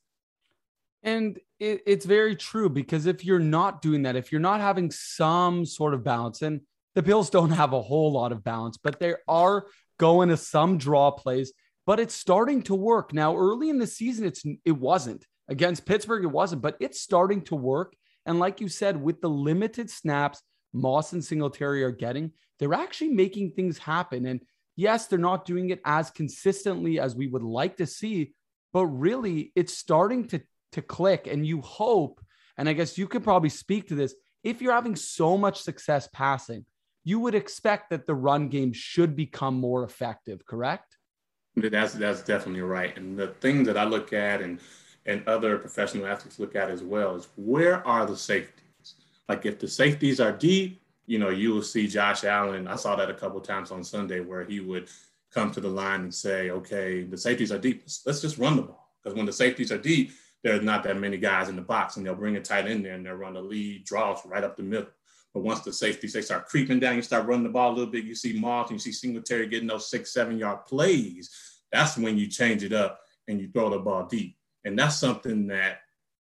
And 1.03 1.39
it, 1.59 1.81
it's 1.85 2.05
very 2.05 2.35
true 2.35 2.69
because 2.69 3.05
if 3.05 3.23
you're 3.23 3.39
not 3.39 3.81
doing 3.81 4.03
that, 4.03 4.15
if 4.15 4.31
you're 4.31 4.41
not 4.41 4.59
having 4.59 4.91
some 4.91 5.65
sort 5.65 5.93
of 5.93 6.03
balance, 6.03 6.41
and 6.41 6.61
the 6.95 7.01
Bills 7.01 7.29
don't 7.29 7.51
have 7.51 7.73
a 7.73 7.81
whole 7.81 8.11
lot 8.11 8.31
of 8.31 8.43
balance, 8.43 8.77
but 8.77 8.99
they 8.99 9.15
are 9.27 9.67
going 9.97 10.29
to 10.29 10.37
some 10.37 10.77
draw 10.77 11.11
plays, 11.11 11.53
but 11.85 11.99
it's 11.99 12.15
starting 12.15 12.61
to 12.63 12.75
work. 12.75 13.13
Now, 13.13 13.37
early 13.37 13.69
in 13.69 13.79
the 13.79 13.87
season, 13.87 14.25
it's 14.25 14.43
it 14.65 14.77
wasn't. 14.77 15.25
Against 15.47 15.85
Pittsburgh, 15.85 16.23
it 16.23 16.27
wasn't, 16.27 16.61
but 16.61 16.77
it's 16.79 17.01
starting 17.01 17.41
to 17.43 17.55
work. 17.55 17.95
And 18.25 18.37
like 18.37 18.61
you 18.61 18.67
said, 18.67 19.01
with 19.01 19.21
the 19.21 19.29
limited 19.29 19.89
snaps 19.89 20.43
Moss 20.73 21.13
and 21.13 21.23
Singletary 21.23 21.83
are 21.83 21.91
getting, 21.91 22.31
they're 22.59 22.73
actually 22.73 23.09
making 23.09 23.51
things 23.51 23.77
happen. 23.77 24.25
And 24.25 24.41
yes, 24.75 25.07
they're 25.07 25.17
not 25.17 25.45
doing 25.45 25.69
it 25.69 25.81
as 25.85 26.11
consistently 26.11 26.99
as 26.99 27.15
we 27.15 27.27
would 27.27 27.43
like 27.43 27.77
to 27.77 27.87
see, 27.87 28.33
but 28.73 28.85
really 28.85 29.51
it's 29.55 29.77
starting 29.77 30.27
to, 30.27 30.41
to 30.73 30.81
click. 30.81 31.27
And 31.27 31.45
you 31.45 31.61
hope, 31.61 32.21
and 32.57 32.69
I 32.69 32.73
guess 32.73 32.97
you 32.97 33.07
could 33.07 33.23
probably 33.23 33.49
speak 33.49 33.87
to 33.89 33.95
this, 33.95 34.13
if 34.43 34.61
you're 34.61 34.73
having 34.73 34.95
so 34.95 35.37
much 35.37 35.61
success 35.61 36.07
passing, 36.13 36.65
you 37.03 37.19
would 37.19 37.35
expect 37.35 37.89
that 37.89 38.05
the 38.05 38.15
run 38.15 38.49
game 38.49 38.73
should 38.73 39.15
become 39.15 39.55
more 39.55 39.83
effective, 39.83 40.45
correct? 40.45 40.97
That's 41.55 41.93
that's 41.93 42.21
definitely 42.21 42.61
right. 42.61 42.95
And 42.95 43.17
the 43.17 43.27
thing 43.27 43.63
that 43.63 43.77
I 43.77 43.83
look 43.83 44.13
at 44.13 44.41
and 44.41 44.59
and 45.05 45.27
other 45.27 45.57
professional 45.57 46.05
athletes 46.05 46.39
look 46.39 46.55
at 46.55 46.69
as 46.69 46.83
well 46.83 47.15
is 47.15 47.27
where 47.35 47.85
are 47.87 48.05
the 48.05 48.15
safeties? 48.15 48.95
Like 49.27 49.45
if 49.45 49.59
the 49.59 49.67
safeties 49.67 50.19
are 50.19 50.31
deep, 50.31 50.81
you 51.05 51.17
know, 51.17 51.29
you 51.29 51.51
will 51.53 51.63
see 51.63 51.87
Josh 51.87 52.23
Allen. 52.23 52.67
I 52.67 52.75
saw 52.75 52.95
that 52.95 53.09
a 53.09 53.13
couple 53.15 53.41
times 53.41 53.71
on 53.71 53.83
Sunday 53.83 54.19
where 54.19 54.43
he 54.43 54.59
would 54.59 54.89
come 55.33 55.51
to 55.51 55.61
the 55.61 55.67
line 55.67 56.01
and 56.01 56.13
say, 56.13 56.49
okay, 56.49 57.03
the 57.03 57.17
safeties 57.17 57.51
are 57.51 57.59
deep. 57.59 57.83
Let's 58.05 58.21
just 58.21 58.37
run 58.37 58.55
the 58.55 58.63
ball. 58.63 58.89
Because 59.01 59.15
when 59.15 59.25
the 59.25 59.33
safeties 59.33 59.71
are 59.71 59.77
deep, 59.77 60.11
there's 60.43 60.63
not 60.63 60.83
that 60.83 60.97
many 60.97 61.17
guys 61.17 61.49
in 61.49 61.55
the 61.55 61.61
box 61.61 61.97
and 61.97 62.05
they'll 62.05 62.15
bring 62.15 62.37
a 62.37 62.41
tight 62.41 62.67
end 62.67 62.85
there 62.85 62.93
and 62.93 63.05
they'll 63.05 63.13
run 63.13 63.33
the 63.33 63.41
lead 63.41 63.85
draws 63.85 64.25
right 64.25 64.43
up 64.43 64.55
the 64.55 64.63
middle. 64.63 64.89
But 65.33 65.43
once 65.43 65.61
the 65.61 65.73
safeties 65.73 66.13
they 66.13 66.21
start 66.21 66.47
creeping 66.47 66.79
down, 66.79 66.95
you 66.95 67.01
start 67.01 67.27
running 67.27 67.43
the 67.43 67.49
ball 67.49 67.71
a 67.71 67.75
little 67.75 67.91
bit. 67.91 68.05
You 68.05 68.15
see 68.15 68.39
Moss 68.39 68.69
and 68.69 68.75
you 68.75 68.79
see 68.79 68.91
Singletary 68.91 69.47
getting 69.47 69.67
those 69.67 69.89
six, 69.89 70.11
seven 70.11 70.39
yard 70.39 70.65
plays. 70.65 71.29
That's 71.71 71.97
when 71.97 72.17
you 72.17 72.27
change 72.27 72.63
it 72.63 72.73
up 72.73 73.01
and 73.27 73.39
you 73.39 73.49
throw 73.51 73.69
the 73.69 73.79
ball 73.79 74.07
deep. 74.07 74.37
And 74.65 74.77
that's 74.77 74.97
something 74.97 75.47
that 75.47 75.81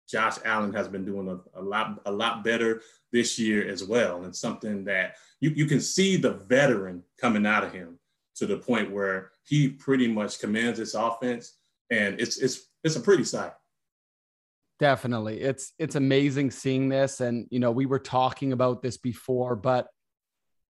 Josh 0.10 0.38
Allen 0.44 0.74
has 0.74 0.88
been 0.88 1.06
doing 1.06 1.28
a, 1.28 1.60
a, 1.60 1.62
lot 1.62 2.00
a 2.06 2.12
lot 2.12 2.44
better 2.44 2.82
this 3.12 3.38
year 3.38 3.68
as 3.68 3.84
well. 3.84 4.24
And 4.24 4.36
something 4.36 4.84
that 4.86 5.16
you, 5.40 5.52
you 5.52 5.66
can 5.66 5.82
see 5.82 6.16
the 6.16 6.34
veteran 6.34 7.04
coming 7.20 7.46
out 7.46 7.64
of 7.64 7.74
him 7.74 8.00
to 8.36 8.46
the 8.46 8.58
point 8.58 8.92
where 8.92 9.32
he 9.46 9.70
pretty 9.70 10.08
much 10.08 10.40
commands 10.40 10.80
this 10.80 10.94
offense. 10.94 11.58
And 11.90 12.20
it's 12.20 12.38
it's 12.38 12.68
it's 12.84 12.96
a 12.96 13.02
pretty 13.02 13.24
sight. 13.24 13.54
Definitely. 14.80 15.42
It's 15.42 15.72
it's 15.80 15.96
amazing 15.96 16.52
seeing 16.52 16.90
this. 16.90 17.22
And 17.22 17.48
you 17.50 17.60
know, 17.60 17.72
we 17.72 17.86
were 17.86 18.00
talking 18.00 18.52
about 18.52 18.82
this 18.82 18.98
before, 18.98 19.56
but 19.56 19.88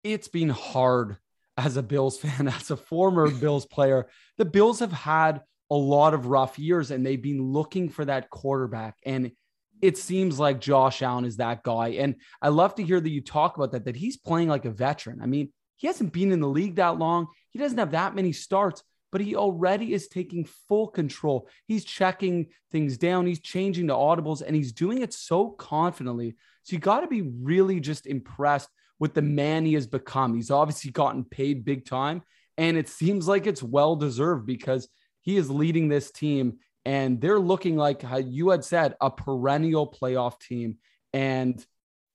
it's 0.02 0.28
been 0.28 0.48
hard 0.48 1.18
as 1.56 1.76
a 1.76 1.82
Bills 1.82 2.18
fan, 2.18 2.48
as 2.60 2.70
a 2.70 2.76
former 2.76 3.30
Bills 3.30 3.66
player. 3.66 4.08
The 4.38 4.44
Bills 4.44 4.80
have 4.80 4.92
had 4.92 5.42
a 5.70 5.76
lot 5.76 6.14
of 6.14 6.26
rough 6.26 6.58
years 6.58 6.90
and 6.90 7.04
they've 7.06 7.22
been 7.22 7.42
looking 7.42 7.88
for 7.88 8.04
that 8.04 8.30
quarterback. 8.30 8.96
And 9.04 9.32
it 9.80 9.96
seems 9.96 10.38
like 10.38 10.60
Josh 10.60 11.00
Allen 11.02 11.24
is 11.24 11.36
that 11.36 11.62
guy. 11.62 11.88
And 11.90 12.16
I 12.42 12.48
love 12.48 12.74
to 12.76 12.82
hear 12.82 13.00
that 13.00 13.08
you 13.08 13.20
talk 13.20 13.56
about 13.56 13.72
that, 13.72 13.84
that 13.84 13.96
he's 13.96 14.16
playing 14.16 14.48
like 14.48 14.64
a 14.64 14.70
veteran. 14.70 15.20
I 15.22 15.26
mean, 15.26 15.52
he 15.76 15.86
hasn't 15.86 16.12
been 16.12 16.32
in 16.32 16.40
the 16.40 16.48
league 16.48 16.76
that 16.76 16.98
long. 16.98 17.28
He 17.50 17.58
doesn't 17.58 17.78
have 17.78 17.92
that 17.92 18.14
many 18.14 18.32
starts, 18.32 18.82
but 19.12 19.20
he 19.20 19.36
already 19.36 19.92
is 19.92 20.08
taking 20.08 20.44
full 20.68 20.88
control. 20.88 21.48
He's 21.66 21.84
checking 21.84 22.48
things 22.70 22.96
down, 22.96 23.26
he's 23.26 23.40
changing 23.40 23.86
the 23.86 23.94
audibles, 23.94 24.42
and 24.42 24.54
he's 24.54 24.72
doing 24.72 25.02
it 25.02 25.12
so 25.12 25.50
confidently. 25.50 26.36
So 26.62 26.74
you 26.74 26.78
got 26.78 27.00
to 27.00 27.06
be 27.06 27.22
really 27.22 27.80
just 27.80 28.06
impressed 28.06 28.68
with 28.98 29.14
the 29.14 29.22
man 29.22 29.64
he 29.64 29.74
has 29.74 29.86
become. 29.86 30.34
He's 30.34 30.50
obviously 30.50 30.90
gotten 30.90 31.24
paid 31.24 31.64
big 31.64 31.84
time, 31.84 32.22
and 32.58 32.76
it 32.76 32.88
seems 32.88 33.26
like 33.26 33.46
it's 33.46 33.62
well 33.62 33.96
deserved 33.96 34.46
because 34.46 34.88
he 35.22 35.36
is 35.36 35.50
leading 35.50 35.88
this 35.88 36.10
team 36.10 36.58
and 36.84 37.20
they're 37.20 37.38
looking 37.38 37.76
like 37.76 38.02
how 38.02 38.16
you 38.16 38.50
had 38.50 38.64
said 38.64 38.94
a 39.00 39.10
perennial 39.10 39.90
playoff 39.90 40.40
team. 40.40 40.78
And 41.12 41.64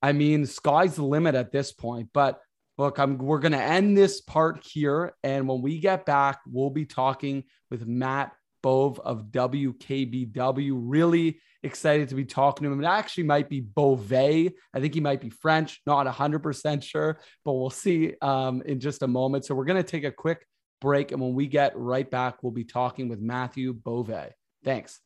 I 0.01 0.11
mean, 0.11 0.45
sky's 0.45 0.95
the 0.95 1.03
limit 1.03 1.35
at 1.35 1.51
this 1.51 1.71
point. 1.71 2.09
But 2.13 2.41
look, 2.77 2.99
I'm, 2.99 3.17
we're 3.17 3.39
going 3.39 3.53
to 3.53 3.61
end 3.61 3.97
this 3.97 4.21
part 4.21 4.63
here. 4.63 5.15
And 5.23 5.47
when 5.47 5.61
we 5.61 5.79
get 5.79 6.05
back, 6.05 6.39
we'll 6.47 6.69
be 6.69 6.85
talking 6.85 7.43
with 7.69 7.85
Matt 7.87 8.33
Bove 8.61 8.99
of 8.99 9.25
WKBW. 9.25 10.71
Really 10.75 11.39
excited 11.63 12.09
to 12.09 12.15
be 12.15 12.25
talking 12.25 12.65
to 12.65 12.71
him. 12.71 12.83
It 12.83 12.87
actually 12.87 13.23
might 13.23 13.49
be 13.49 13.61
Beauvais. 13.61 14.51
I 14.73 14.79
think 14.79 14.93
he 14.93 15.01
might 15.01 15.21
be 15.21 15.29
French, 15.29 15.81
not 15.85 16.07
100% 16.07 16.83
sure, 16.83 17.19
but 17.43 17.53
we'll 17.53 17.69
see 17.69 18.13
um, 18.21 18.61
in 18.65 18.79
just 18.79 19.03
a 19.03 19.07
moment. 19.07 19.45
So 19.45 19.55
we're 19.55 19.65
going 19.65 19.81
to 19.81 19.89
take 19.89 20.03
a 20.03 20.11
quick 20.11 20.45
break. 20.81 21.11
And 21.11 21.21
when 21.21 21.33
we 21.33 21.47
get 21.47 21.77
right 21.77 22.09
back, 22.09 22.43
we'll 22.43 22.51
be 22.51 22.65
talking 22.65 23.07
with 23.07 23.19
Matthew 23.19 23.73
Beauvais. 23.73 24.31
Thanks. 24.63 24.99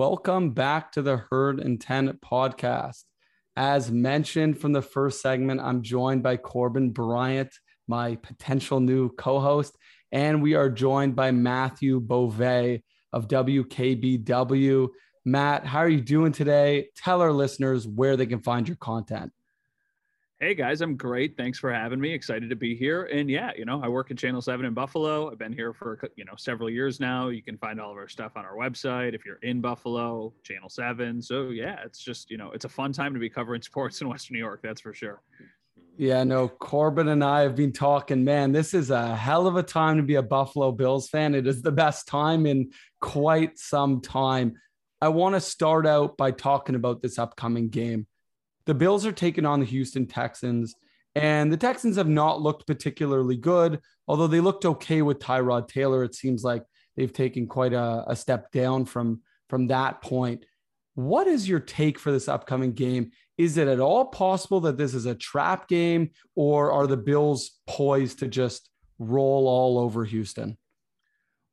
Welcome 0.00 0.52
back 0.52 0.92
to 0.92 1.02
the 1.02 1.18
Herd 1.28 1.60
and 1.60 1.78
10 1.78 2.20
podcast. 2.24 3.04
As 3.54 3.90
mentioned 3.90 4.58
from 4.58 4.72
the 4.72 4.80
first 4.80 5.20
segment, 5.20 5.60
I'm 5.60 5.82
joined 5.82 6.22
by 6.22 6.38
Corbin 6.38 6.92
Bryant, 6.92 7.52
my 7.86 8.14
potential 8.14 8.80
new 8.80 9.10
co 9.10 9.40
host, 9.40 9.76
and 10.10 10.40
we 10.40 10.54
are 10.54 10.70
joined 10.70 11.16
by 11.16 11.32
Matthew 11.32 12.00
Beauvais 12.00 12.82
of 13.12 13.28
WKBW. 13.28 14.88
Matt, 15.26 15.66
how 15.66 15.80
are 15.80 15.88
you 15.90 16.00
doing 16.00 16.32
today? 16.32 16.88
Tell 16.96 17.20
our 17.20 17.30
listeners 17.30 17.86
where 17.86 18.16
they 18.16 18.24
can 18.24 18.40
find 18.40 18.66
your 18.66 18.78
content. 18.78 19.32
Hey 20.42 20.54
guys, 20.54 20.80
I'm 20.80 20.96
great. 20.96 21.36
Thanks 21.36 21.58
for 21.58 21.70
having 21.70 22.00
me. 22.00 22.14
Excited 22.14 22.48
to 22.48 22.56
be 22.56 22.74
here. 22.74 23.04
And 23.04 23.28
yeah, 23.28 23.50
you 23.58 23.66
know, 23.66 23.82
I 23.84 23.88
work 23.88 24.10
at 24.10 24.16
Channel 24.16 24.40
7 24.40 24.64
in 24.64 24.72
Buffalo. 24.72 25.30
I've 25.30 25.36
been 25.36 25.52
here 25.52 25.74
for, 25.74 26.00
you 26.16 26.24
know, 26.24 26.32
several 26.38 26.70
years 26.70 26.98
now. 26.98 27.28
You 27.28 27.42
can 27.42 27.58
find 27.58 27.78
all 27.78 27.90
of 27.90 27.98
our 27.98 28.08
stuff 28.08 28.38
on 28.38 28.46
our 28.46 28.54
website 28.54 29.14
if 29.14 29.26
you're 29.26 29.36
in 29.42 29.60
Buffalo, 29.60 30.32
Channel 30.42 30.70
7. 30.70 31.20
So 31.20 31.50
yeah, 31.50 31.80
it's 31.84 31.98
just, 31.98 32.30
you 32.30 32.38
know, 32.38 32.52
it's 32.52 32.64
a 32.64 32.70
fun 32.70 32.90
time 32.90 33.12
to 33.12 33.20
be 33.20 33.28
covering 33.28 33.60
sports 33.70 34.00
in 34.00 34.08
Western 34.08 34.32
New 34.32 34.40
York. 34.40 34.60
That's 34.62 34.80
for 34.80 34.94
sure. 34.94 35.20
Yeah, 35.98 36.24
no, 36.24 36.48
Corbin 36.48 37.08
and 37.08 37.22
I 37.22 37.42
have 37.42 37.54
been 37.54 37.74
talking, 37.74 38.24
man, 38.24 38.50
this 38.50 38.72
is 38.72 38.88
a 38.88 39.14
hell 39.14 39.46
of 39.46 39.56
a 39.56 39.62
time 39.62 39.98
to 39.98 40.02
be 40.02 40.14
a 40.14 40.22
Buffalo 40.22 40.72
Bills 40.72 41.06
fan. 41.10 41.34
It 41.34 41.46
is 41.46 41.60
the 41.60 41.70
best 41.70 42.08
time 42.08 42.46
in 42.46 42.70
quite 43.02 43.58
some 43.58 44.00
time. 44.00 44.54
I 45.02 45.08
want 45.08 45.34
to 45.34 45.40
start 45.42 45.86
out 45.86 46.16
by 46.16 46.30
talking 46.30 46.76
about 46.76 47.02
this 47.02 47.18
upcoming 47.18 47.68
game 47.68 48.06
the 48.66 48.74
Bills 48.74 49.06
are 49.06 49.12
taking 49.12 49.46
on 49.46 49.60
the 49.60 49.66
Houston 49.66 50.06
Texans, 50.06 50.74
and 51.14 51.52
the 51.52 51.56
Texans 51.56 51.96
have 51.96 52.08
not 52.08 52.40
looked 52.40 52.66
particularly 52.66 53.36
good, 53.36 53.80
although 54.06 54.26
they 54.26 54.40
looked 54.40 54.64
okay 54.64 55.02
with 55.02 55.18
Tyrod 55.18 55.68
Taylor. 55.68 56.04
It 56.04 56.14
seems 56.14 56.44
like 56.44 56.64
they've 56.96 57.12
taken 57.12 57.46
quite 57.46 57.72
a, 57.72 58.04
a 58.06 58.14
step 58.14 58.52
down 58.52 58.84
from, 58.84 59.22
from 59.48 59.66
that 59.68 60.02
point. 60.02 60.44
What 60.94 61.26
is 61.26 61.48
your 61.48 61.60
take 61.60 61.98
for 61.98 62.12
this 62.12 62.28
upcoming 62.28 62.72
game? 62.72 63.10
Is 63.38 63.56
it 63.56 63.68
at 63.68 63.80
all 63.80 64.06
possible 64.06 64.60
that 64.60 64.76
this 64.76 64.94
is 64.94 65.06
a 65.06 65.14
trap 65.14 65.66
game, 65.66 66.10
or 66.36 66.72
are 66.72 66.86
the 66.86 66.96
Bills 66.96 67.58
poised 67.66 68.18
to 68.18 68.28
just 68.28 68.68
roll 68.98 69.48
all 69.48 69.78
over 69.78 70.04
Houston? 70.04 70.58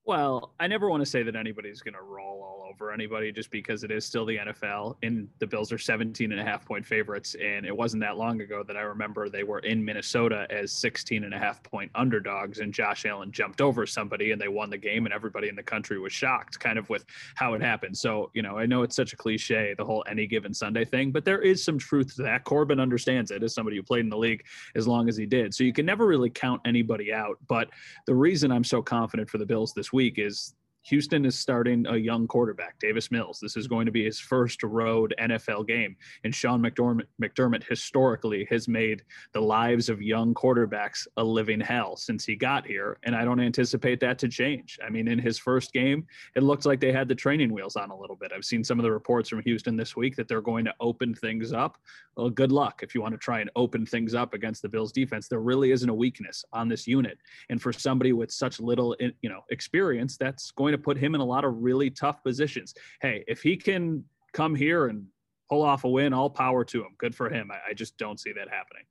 Well, 0.08 0.54
I 0.58 0.68
never 0.68 0.90
want 0.90 1.02
to 1.02 1.06
say 1.06 1.22
that 1.24 1.36
anybody's 1.36 1.82
going 1.82 1.94
to 1.96 2.02
roll 2.02 2.42
all 2.42 2.70
over 2.70 2.94
anybody 2.94 3.30
just 3.30 3.52
because 3.52 3.84
it 3.84 3.92
is 3.92 4.06
still 4.06 4.26
the 4.26 4.38
NFL 4.38 4.96
and 5.04 5.28
the 5.40 5.48
Bills 5.48 5.70
are 5.74 5.78
17 5.78 6.32
and 6.32 6.40
a 6.40 6.46
half 6.46 6.64
point 6.66 6.86
favorites. 6.86 7.36
And 7.44 7.66
it 7.66 7.76
wasn't 7.76 8.04
that 8.04 8.16
long 8.16 8.40
ago 8.40 8.64
that 8.68 8.78
I 8.78 8.82
remember 8.82 9.28
they 9.28 9.44
were 9.44 9.60
in 9.60 9.84
Minnesota 9.84 10.48
as 10.50 10.72
16 10.72 11.26
and 11.26 11.34
a 11.34 11.38
half 11.38 11.62
point 11.62 11.92
underdogs 11.94 12.60
and 12.60 12.74
Josh 12.74 13.06
Allen 13.06 13.34
jumped 13.34 13.60
over 13.60 13.86
somebody 13.86 14.32
and 14.32 14.40
they 14.40 14.48
won 14.48 14.70
the 14.70 14.78
game 14.78 15.06
and 15.06 15.14
everybody 15.14 15.50
in 15.50 15.58
the 15.58 15.64
country 15.64 16.00
was 16.00 16.14
shocked 16.14 16.58
kind 16.58 16.80
of 16.80 16.90
with 16.90 17.04
how 17.36 17.54
it 17.54 17.62
happened. 17.62 17.98
So, 17.98 18.32
you 18.34 18.42
know, 18.42 18.58
I 18.58 18.66
know 18.66 18.84
it's 18.84 18.96
such 18.96 19.12
a 19.12 19.18
cliche, 19.18 19.76
the 19.78 19.84
whole 19.84 20.06
any 20.10 20.26
given 20.26 20.54
Sunday 20.54 20.86
thing, 20.86 21.12
but 21.12 21.26
there 21.26 21.42
is 21.42 21.62
some 21.62 21.78
truth 21.78 22.16
to 22.16 22.22
that. 22.22 22.46
Corbin 22.46 22.80
understands 22.80 23.30
it 23.32 23.44
as 23.44 23.54
somebody 23.54 23.76
who 23.76 23.84
played 23.84 24.06
in 24.06 24.10
the 24.10 24.18
league 24.18 24.46
as 24.74 24.88
long 24.88 25.10
as 25.10 25.18
he 25.18 25.26
did. 25.26 25.54
So 25.54 25.66
you 25.66 25.74
can 25.74 25.86
never 25.86 26.08
really 26.08 26.30
count 26.30 26.62
anybody 26.64 27.12
out. 27.12 27.40
But 27.50 27.72
the 28.06 28.16
reason 28.16 28.54
I'm 28.54 28.64
so 28.64 28.82
confident 28.82 29.30
for 29.30 29.38
the 29.38 29.46
Bills 29.46 29.74
this 29.74 29.92
week 29.92 29.97
week 29.98 30.20
is 30.20 30.54
Houston 30.88 31.26
is 31.26 31.38
starting 31.38 31.86
a 31.88 31.98
young 31.98 32.28
quarterback, 32.28 32.80
Davis 32.80 33.12
Mills. 33.12 33.40
This 33.42 33.58
is 33.58 33.66
mm-hmm. 33.66 33.76
going 33.76 33.86
to 33.88 33.92
be 33.92 34.06
his 34.06 34.20
first 34.20 34.64
road 34.64 35.14
NFL 35.20 35.68
game. 35.68 35.98
And 36.24 36.34
Sean 36.34 36.62
McDermott, 36.62 37.08
McDermott 37.22 37.68
historically 37.68 38.48
has 38.50 38.70
made 38.70 39.04
the 39.34 39.42
lives 39.42 39.90
of 39.90 40.02
young 40.02 40.34
quarterbacks 40.34 41.06
a 41.18 41.24
living 41.24 41.60
hell 41.60 41.98
since 41.98 42.24
he 42.24 42.38
got 42.38 42.66
here. 42.66 43.00
And 43.04 43.18
I 43.18 43.26
don't 43.26 43.42
anticipate 43.42 44.00
that 44.00 44.18
to 44.20 44.30
change. 44.30 44.80
I 44.86 44.90
mean, 44.90 45.10
in 45.10 45.20
his 45.20 45.38
first 45.38 45.74
game, 45.74 46.08
it 46.36 46.44
looked 46.44 46.66
like 46.66 46.80
they 46.80 46.94
had 46.94 47.10
the 47.10 47.16
training 47.16 47.52
wheels 47.54 47.76
on 47.76 47.92
a 47.92 47.98
little 47.98 48.16
bit. 48.16 48.32
I've 48.34 48.46
seen 48.46 48.64
some 48.64 48.80
of 48.80 48.84
the 48.84 48.92
reports 48.92 49.28
from 49.28 49.42
Houston 49.42 49.76
this 49.76 49.98
week 49.98 50.16
that 50.16 50.30
they're 50.30 50.42
going 50.42 50.64
to 50.66 50.74
open 50.80 51.14
things 51.14 51.52
up. 51.52 51.78
Well, 52.16 52.30
good 52.30 52.54
luck 52.54 52.80
if 52.82 52.96
you 52.96 53.02
want 53.02 53.14
to 53.14 53.20
try 53.20 53.42
and 53.42 53.52
open 53.58 53.86
things 53.86 54.16
up 54.16 54.34
against 54.34 54.62
the 54.62 54.70
Bills 54.70 54.94
defense. 54.94 55.28
There 55.28 55.42
really 55.42 55.72
isn't 55.72 55.90
a 55.90 55.94
weakness 55.94 56.46
on 56.54 56.70
this 56.70 56.88
unit. 56.88 57.18
And 57.50 57.62
for 57.62 57.74
somebody 57.74 58.14
with 58.14 58.32
such 58.32 58.62
little, 58.62 58.96
you 59.22 59.30
know, 59.30 59.42
experience, 59.50 60.16
that's 60.16 60.52
going 60.52 60.72
to 60.72 60.77
to 60.78 60.84
put 60.84 60.98
him 60.98 61.16
in 61.16 61.22
a 61.22 61.26
lot 61.26 61.44
of 61.44 61.56
really 61.58 61.90
tough 61.90 62.24
positions. 62.24 62.74
Hey, 63.02 63.24
if 63.28 63.42
he 63.42 63.58
can 63.58 64.04
come 64.34 64.56
here 64.56 64.88
and 64.88 65.06
pull 65.50 65.64
off 65.64 65.84
a 65.84 65.90
win, 65.90 66.14
all 66.14 66.30
power 66.30 66.64
to 66.66 66.82
him. 66.82 66.96
Good 66.98 67.16
for 67.16 67.30
him. 67.30 67.50
I, 67.52 67.72
I 67.72 67.74
just 67.74 67.98
don't 67.98 68.20
see 68.20 68.34
that 68.34 68.50
happening. 68.50 68.84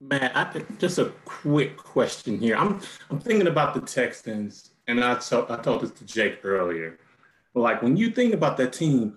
Matt, 0.00 0.36
I, 0.36 0.62
just 0.78 0.98
a 0.98 1.06
quick 1.24 1.76
question 1.76 2.38
here. 2.38 2.56
I'm 2.56 2.80
I'm 3.10 3.18
thinking 3.18 3.46
about 3.46 3.72
the 3.72 3.80
Texans, 3.80 4.72
and 4.86 5.02
I 5.02 5.14
told 5.14 5.50
I 5.50 5.56
told 5.56 5.82
this 5.82 5.90
to 5.92 6.04
Jake 6.04 6.40
earlier. 6.44 6.98
But 7.54 7.60
like 7.62 7.82
when 7.82 7.96
you 7.96 8.10
think 8.10 8.34
about 8.34 8.58
that 8.58 8.74
team, 8.74 9.16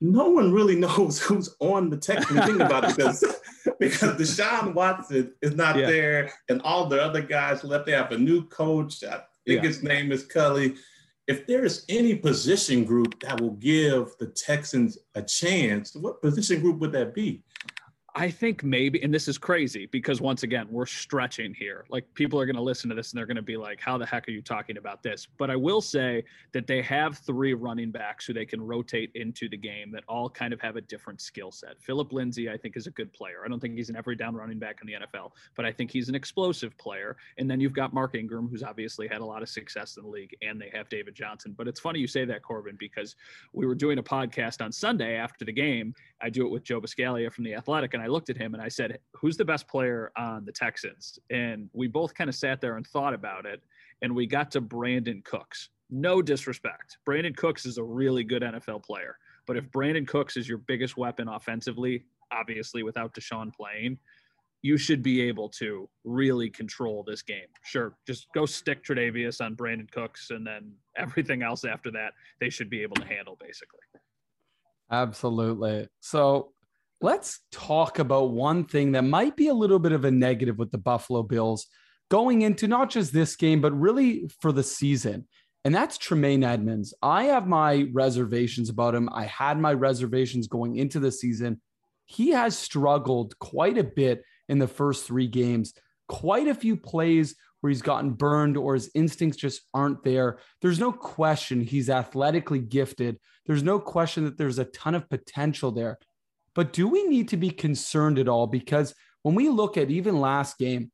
no 0.00 0.28
one 0.30 0.52
really 0.52 0.76
knows 0.76 1.18
who's 1.22 1.54
on 1.60 1.90
the 1.90 1.96
Texans. 1.96 2.44
think 2.44 2.60
about 2.60 2.84
it 2.84 2.96
because 2.96 3.24
because 3.80 4.16
Deshaun 4.16 4.74
Watson 4.74 5.34
is 5.42 5.54
not 5.54 5.76
yeah. 5.76 5.86
there, 5.86 6.32
and 6.48 6.60
all 6.62 6.86
the 6.86 7.02
other 7.02 7.22
guys 7.22 7.64
left. 7.64 7.86
They 7.86 7.92
have 7.92 8.12
a 8.12 8.18
new 8.18 8.44
coach. 8.46 9.02
I 9.04 9.22
think 9.46 9.62
yeah. 9.62 9.68
his 9.68 9.82
name 9.82 10.12
is 10.12 10.24
Culley. 10.24 10.76
If 11.26 11.46
there 11.46 11.64
is 11.64 11.84
any 11.90 12.14
position 12.14 12.84
group 12.84 13.20
that 13.20 13.38
will 13.40 13.52
give 13.52 14.14
the 14.18 14.28
Texans 14.28 14.96
a 15.14 15.20
chance, 15.20 15.94
what 15.94 16.22
position 16.22 16.60
group 16.60 16.78
would 16.78 16.92
that 16.92 17.14
be? 17.14 17.42
I 18.18 18.32
think 18.32 18.64
maybe, 18.64 19.00
and 19.04 19.14
this 19.14 19.28
is 19.28 19.38
crazy 19.38 19.86
because 19.86 20.20
once 20.20 20.42
again, 20.42 20.66
we're 20.72 20.86
stretching 20.86 21.54
here. 21.54 21.84
Like 21.88 22.12
people 22.14 22.40
are 22.40 22.46
going 22.46 22.56
to 22.56 22.62
listen 22.62 22.90
to 22.90 22.96
this 22.96 23.12
and 23.12 23.18
they're 23.18 23.26
going 23.26 23.36
to 23.36 23.42
be 23.42 23.56
like, 23.56 23.80
how 23.80 23.96
the 23.96 24.04
heck 24.04 24.26
are 24.26 24.32
you 24.32 24.42
talking 24.42 24.76
about 24.76 25.04
this? 25.04 25.28
But 25.38 25.52
I 25.52 25.54
will 25.56 25.80
say 25.80 26.24
that 26.50 26.66
they 26.66 26.82
have 26.82 27.18
three 27.18 27.54
running 27.54 27.92
backs 27.92 28.26
who 28.26 28.32
they 28.32 28.44
can 28.44 28.60
rotate 28.60 29.12
into 29.14 29.48
the 29.48 29.56
game 29.56 29.92
that 29.92 30.02
all 30.08 30.28
kind 30.28 30.52
of 30.52 30.60
have 30.60 30.74
a 30.74 30.80
different 30.80 31.20
skill 31.20 31.52
set. 31.52 31.80
Phillip 31.80 32.12
Lindsay, 32.12 32.50
I 32.50 32.56
think, 32.56 32.76
is 32.76 32.88
a 32.88 32.90
good 32.90 33.12
player. 33.12 33.42
I 33.44 33.48
don't 33.48 33.60
think 33.60 33.76
he's 33.76 33.88
an 33.88 33.94
every 33.94 34.16
down 34.16 34.34
running 34.34 34.58
back 34.58 34.80
in 34.82 34.88
the 34.88 34.94
NFL, 35.06 35.30
but 35.54 35.64
I 35.64 35.70
think 35.70 35.92
he's 35.92 36.08
an 36.08 36.16
explosive 36.16 36.76
player. 36.76 37.16
And 37.38 37.48
then 37.48 37.60
you've 37.60 37.72
got 37.72 37.94
Mark 37.94 38.16
Ingram, 38.16 38.48
who's 38.48 38.64
obviously 38.64 39.06
had 39.06 39.20
a 39.20 39.24
lot 39.24 39.42
of 39.42 39.48
success 39.48 39.96
in 39.96 40.02
the 40.02 40.10
league, 40.10 40.36
and 40.42 40.60
they 40.60 40.72
have 40.74 40.88
David 40.88 41.14
Johnson. 41.14 41.54
But 41.56 41.68
it's 41.68 41.78
funny 41.78 42.00
you 42.00 42.08
say 42.08 42.24
that, 42.24 42.42
Corbin, 42.42 42.74
because 42.80 43.14
we 43.52 43.64
were 43.64 43.76
doing 43.76 43.98
a 43.98 44.02
podcast 44.02 44.60
on 44.60 44.72
Sunday 44.72 45.14
after 45.14 45.44
the 45.44 45.52
game. 45.52 45.94
I 46.20 46.30
do 46.30 46.44
it 46.44 46.50
with 46.50 46.64
Joe 46.64 46.80
Buscaglia 46.80 47.32
from 47.32 47.44
The 47.44 47.54
Athletic, 47.54 47.94
and 47.94 48.02
I 48.02 48.07
looked 48.08 48.30
at 48.30 48.36
him 48.36 48.54
and 48.54 48.62
I 48.62 48.68
said, 48.68 48.98
Who's 49.14 49.36
the 49.36 49.44
best 49.44 49.68
player 49.68 50.12
on 50.16 50.44
the 50.44 50.52
Texans? 50.52 51.18
And 51.30 51.68
we 51.72 51.86
both 51.86 52.14
kind 52.14 52.28
of 52.28 52.34
sat 52.34 52.60
there 52.60 52.76
and 52.76 52.86
thought 52.86 53.14
about 53.14 53.46
it. 53.46 53.62
And 54.02 54.14
we 54.14 54.26
got 54.26 54.50
to 54.52 54.60
Brandin 54.60 55.24
Cooks. 55.24 55.70
No 55.90 56.20
disrespect. 56.22 56.98
Brandin 57.08 57.36
Cooks 57.36 57.66
is 57.66 57.78
a 57.78 57.82
really 57.82 58.24
good 58.24 58.42
NFL 58.42 58.84
player. 58.84 59.16
But 59.46 59.56
if 59.56 59.70
Brandin 59.70 60.06
Cooks 60.06 60.36
is 60.36 60.48
your 60.48 60.58
biggest 60.58 60.96
weapon 60.96 61.28
offensively, 61.28 62.04
obviously 62.30 62.82
without 62.82 63.14
Deshaun 63.14 63.52
playing, 63.52 63.98
you 64.62 64.76
should 64.76 65.02
be 65.02 65.22
able 65.22 65.48
to 65.48 65.88
really 66.04 66.50
control 66.50 67.04
this 67.06 67.22
game. 67.22 67.46
Sure, 67.64 67.94
just 68.06 68.26
go 68.34 68.44
stick 68.44 68.84
Tre'Davious 68.84 69.40
on 69.40 69.54
Brandin 69.54 69.90
Cooks, 69.90 70.30
and 70.30 70.46
then 70.46 70.72
everything 70.96 71.42
else 71.42 71.64
after 71.64 71.90
that, 71.92 72.12
they 72.40 72.50
should 72.50 72.68
be 72.68 72.82
able 72.82 72.96
to 72.96 73.04
handle 73.04 73.36
basically. 73.40 73.80
Absolutely. 74.90 75.88
So 76.00 76.52
let's 77.00 77.40
talk 77.52 77.98
about 77.98 78.32
one 78.32 78.64
thing 78.64 78.92
that 78.92 79.04
might 79.04 79.36
be 79.36 79.48
a 79.48 79.54
little 79.54 79.78
bit 79.78 79.92
of 79.92 80.04
a 80.04 80.10
negative 80.10 80.58
with 80.58 80.70
the 80.70 80.78
Buffalo 80.78 81.22
Bills 81.22 81.66
going 82.10 82.42
into 82.42 82.66
not 82.66 82.90
just 82.90 83.12
this 83.12 83.36
game, 83.36 83.60
but 83.60 83.78
really 83.78 84.28
for 84.40 84.50
the 84.50 84.62
season. 84.62 85.26
And 85.64 85.74
that's 85.74 85.98
Tremaine 85.98 86.44
Edmunds. 86.44 86.94
I 87.02 87.24
have 87.24 87.46
my 87.46 87.88
reservations 87.92 88.68
about 88.70 88.94
him. 88.94 89.08
I 89.12 89.24
had 89.24 89.58
my 89.58 89.74
reservations 89.74 90.46
going 90.46 90.76
into 90.76 90.98
the 90.98 91.12
season. 91.12 91.60
He 92.06 92.30
has 92.30 92.56
struggled 92.56 93.38
quite 93.38 93.76
a 93.76 93.84
bit 93.84 94.22
in 94.48 94.58
the 94.58 94.68
first 94.68 95.06
three 95.06 95.26
games, 95.26 95.74
quite 96.08 96.48
a 96.48 96.54
few 96.54 96.76
plays 96.76 97.34
where 97.60 97.70
he's 97.70 97.82
gotten 97.82 98.12
burned 98.12 98.56
or 98.56 98.74
his 98.74 98.90
instincts 98.94 99.36
just 99.36 99.62
aren't 99.74 100.02
there. 100.04 100.38
There's 100.62 100.78
no 100.78 100.92
question 100.92 101.60
he's 101.60 101.90
athletically 101.90 102.60
gifted. 102.60 103.18
There's 103.46 103.62
no 103.62 103.78
question 103.80 104.24
that 104.24 104.38
there's 104.38 104.58
a 104.58 104.64
ton 104.64 104.94
of 104.94 105.10
potential 105.10 105.72
there. 105.72 105.98
But 106.58 106.72
do 106.72 106.88
we 106.88 107.04
need 107.04 107.28
to 107.28 107.36
be 107.36 107.50
concerned 107.50 108.18
at 108.18 108.26
all? 108.26 108.48
Because 108.48 108.92
when 109.22 109.36
we 109.36 109.48
look 109.48 109.76
at 109.76 109.92
even 109.92 110.20
last 110.20 110.58
game, 110.58 110.90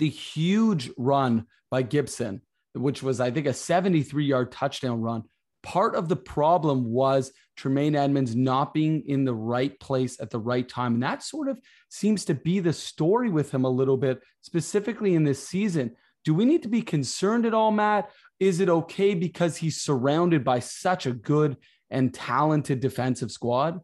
the 0.00 0.08
huge 0.08 0.90
run 0.98 1.46
by 1.70 1.82
Gibson, 1.82 2.42
which 2.72 3.00
was, 3.00 3.20
I 3.20 3.30
think, 3.30 3.46
a 3.46 3.54
73 3.54 4.24
yard 4.24 4.50
touchdown 4.50 5.00
run, 5.00 5.22
part 5.62 5.94
of 5.94 6.08
the 6.08 6.16
problem 6.16 6.90
was 6.90 7.30
Tremaine 7.56 7.94
Edmunds 7.94 8.34
not 8.34 8.74
being 8.74 9.04
in 9.06 9.24
the 9.24 9.32
right 9.32 9.78
place 9.78 10.20
at 10.20 10.30
the 10.30 10.40
right 10.40 10.68
time. 10.68 10.94
And 10.94 11.02
that 11.04 11.22
sort 11.22 11.46
of 11.46 11.60
seems 11.88 12.24
to 12.24 12.34
be 12.34 12.58
the 12.58 12.72
story 12.72 13.30
with 13.30 13.54
him 13.54 13.64
a 13.64 13.70
little 13.70 13.96
bit, 13.96 14.20
specifically 14.40 15.14
in 15.14 15.22
this 15.22 15.46
season. 15.46 15.94
Do 16.24 16.34
we 16.34 16.44
need 16.44 16.64
to 16.64 16.68
be 16.68 16.82
concerned 16.82 17.46
at 17.46 17.54
all, 17.54 17.70
Matt? 17.70 18.10
Is 18.40 18.58
it 18.58 18.68
okay 18.68 19.14
because 19.14 19.56
he's 19.56 19.80
surrounded 19.80 20.42
by 20.42 20.58
such 20.58 21.06
a 21.06 21.12
good 21.12 21.56
and 21.88 22.12
talented 22.12 22.80
defensive 22.80 23.30
squad? 23.30 23.78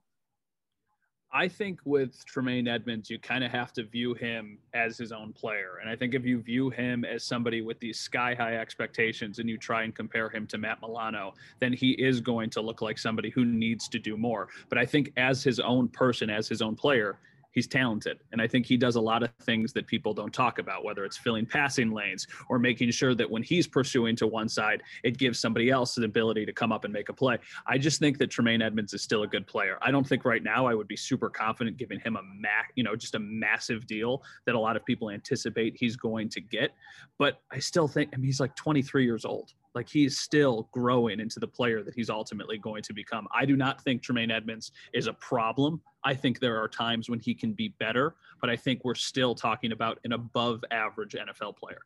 I 1.31 1.47
think 1.47 1.81
with 1.85 2.25
Tremaine 2.25 2.67
Edmunds, 2.67 3.11
you 3.11 3.19
kind 3.19 3.45
of 3.45 3.51
have 3.51 3.75
to 3.75 3.83
view 3.83 4.14
him 4.14 4.57
as 4.73 4.97
his 4.97 5.12
own 5.12 5.35
player. 5.35 5.79
And 5.81 5.91
I 5.91 5.95
think 5.95 6.14
if 6.14 6.25
you 6.25 6.41
view 6.41 6.71
him 6.71 7.05
as 7.05 7.23
somebody 7.23 7.61
with 7.61 7.79
these 7.81 8.01
sky 8.01 8.35
high 8.35 8.57
expectations 8.57 9.38
and 9.38 9.49
you 9.49 9.59
try 9.59 9.83
and 9.83 9.95
compare 9.95 10.31
him 10.31 10.47
to 10.47 10.57
Matt 10.57 10.81
Milano, 10.81 11.35
then 11.59 11.75
he 11.75 11.91
is 11.93 12.23
going 12.23 12.49
to 12.51 12.62
look 12.62 12.81
like 12.81 12.99
somebody 12.99 13.29
who 13.29 13.45
needs 13.45 13.88
to 13.88 13.99
do 13.99 14.17
more. 14.17 14.49
But 14.71 14.79
I 14.79 14.87
think 14.87 15.12
as 15.19 15.45
his 15.45 15.61
own 15.61 15.88
person, 15.88 16.31
as 16.31 16.49
his 16.49 16.62
own 16.62 16.75
player, 16.75 17.19
he's 17.52 17.66
talented. 17.66 18.18
And 18.32 18.40
I 18.40 18.46
think 18.46 18.66
he 18.66 18.76
does 18.76 18.96
a 18.96 19.00
lot 19.00 19.22
of 19.22 19.30
things 19.42 19.72
that 19.72 19.87
people 19.87 20.14
don't 20.14 20.32
talk 20.32 20.58
about, 20.58 20.84
whether 20.84 21.04
it's 21.04 21.16
filling 21.16 21.46
passing 21.46 21.90
lanes 21.90 22.26
or 22.48 22.58
making 22.58 22.90
sure 22.90 23.14
that 23.14 23.30
when 23.30 23.42
he's 23.42 23.66
pursuing 23.66 24.16
to 24.16 24.26
one 24.26 24.48
side, 24.48 24.82
it 25.04 25.18
gives 25.18 25.38
somebody 25.38 25.70
else 25.70 25.94
the 25.94 26.04
ability 26.04 26.46
to 26.46 26.52
come 26.52 26.72
up 26.72 26.84
and 26.84 26.92
make 26.92 27.08
a 27.08 27.12
play. 27.12 27.38
I 27.66 27.78
just 27.78 27.98
think 28.00 28.18
that 28.18 28.30
Tremaine 28.30 28.62
Edmunds 28.62 28.94
is 28.94 29.02
still 29.02 29.22
a 29.22 29.26
good 29.26 29.46
player. 29.46 29.78
I 29.82 29.90
don't 29.90 30.06
think 30.06 30.24
right 30.24 30.42
now 30.42 30.66
I 30.66 30.74
would 30.74 30.88
be 30.88 30.96
super 30.96 31.30
confident 31.30 31.76
giving 31.76 32.00
him 32.00 32.16
a 32.16 32.22
mac, 32.22 32.72
you 32.76 32.84
know, 32.84 32.96
just 32.96 33.14
a 33.14 33.18
massive 33.18 33.87
deal 33.87 34.22
that 34.46 34.54
a 34.54 34.61
lot 34.61 34.76
of 34.76 34.84
people 34.84 35.11
anticipate 35.11 35.76
he's 35.76 35.96
going 35.96 36.28
to 36.30 36.40
get. 36.40 36.72
But 37.18 37.40
I 37.50 37.58
still 37.58 37.88
think, 37.88 38.11
I 38.12 38.16
mean, 38.16 38.26
he's 38.26 38.40
like 38.40 38.54
23 38.56 39.04
years 39.04 39.24
old. 39.24 39.52
Like 39.74 39.88
he's 39.88 40.18
still 40.18 40.68
growing 40.72 41.20
into 41.20 41.38
the 41.40 41.46
player 41.46 41.83
that 41.83 41.94
he's 41.94 42.11
ultimately 42.11 42.59
going 42.59 42.83
to 42.83 42.92
become. 42.92 43.28
I 43.35 43.44
do 43.44 43.57
not 43.57 43.83
think 43.83 44.02
Tremaine 44.02 44.31
Edmunds 44.31 44.72
is 44.92 45.07
a 45.07 45.12
problem. 45.12 45.81
I 46.04 46.14
think 46.14 46.40
there 46.40 46.61
are 46.61 46.68
times 46.68 47.09
when 47.09 47.20
he 47.20 47.35
can 47.35 47.52
be 47.52 47.68
better, 47.78 48.16
but 48.40 48.50
I 48.50 48.57
think 48.57 48.85
we're 48.85 48.94
still 48.94 49.35
talking 49.35 49.72
about 49.72 49.98
an 50.04 50.12
above 50.12 50.64
average 50.70 51.14
NFL 51.14 51.57
player. 51.57 51.81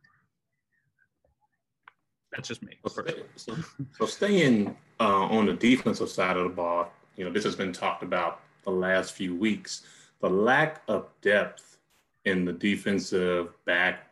That's 2.33 2.49
just 2.49 2.62
me. 2.62 2.79
So, 2.88 3.05
so, 3.37 3.57
so 3.99 4.07
staying 4.07 4.77
uh, 4.99 5.25
on 5.25 5.47
the 5.47 5.53
defensive 5.53 6.09
side 6.09 6.37
of 6.37 6.45
the 6.45 6.49
ball, 6.49 6.90
you 7.16 7.25
know, 7.25 7.31
this 7.31 7.45
has 7.45 7.55
been 7.55 7.73
talked 7.73 8.03
about 8.03 8.40
the 8.64 8.71
last 8.71 9.12
few 9.12 9.37
weeks. 9.37 9.83
The 10.21 10.31
lack 10.31 10.83
of 10.88 11.09
depth 11.21 11.79
in 12.25 12.45
the 12.45 12.53
defensive 12.53 13.53
back 13.66 14.12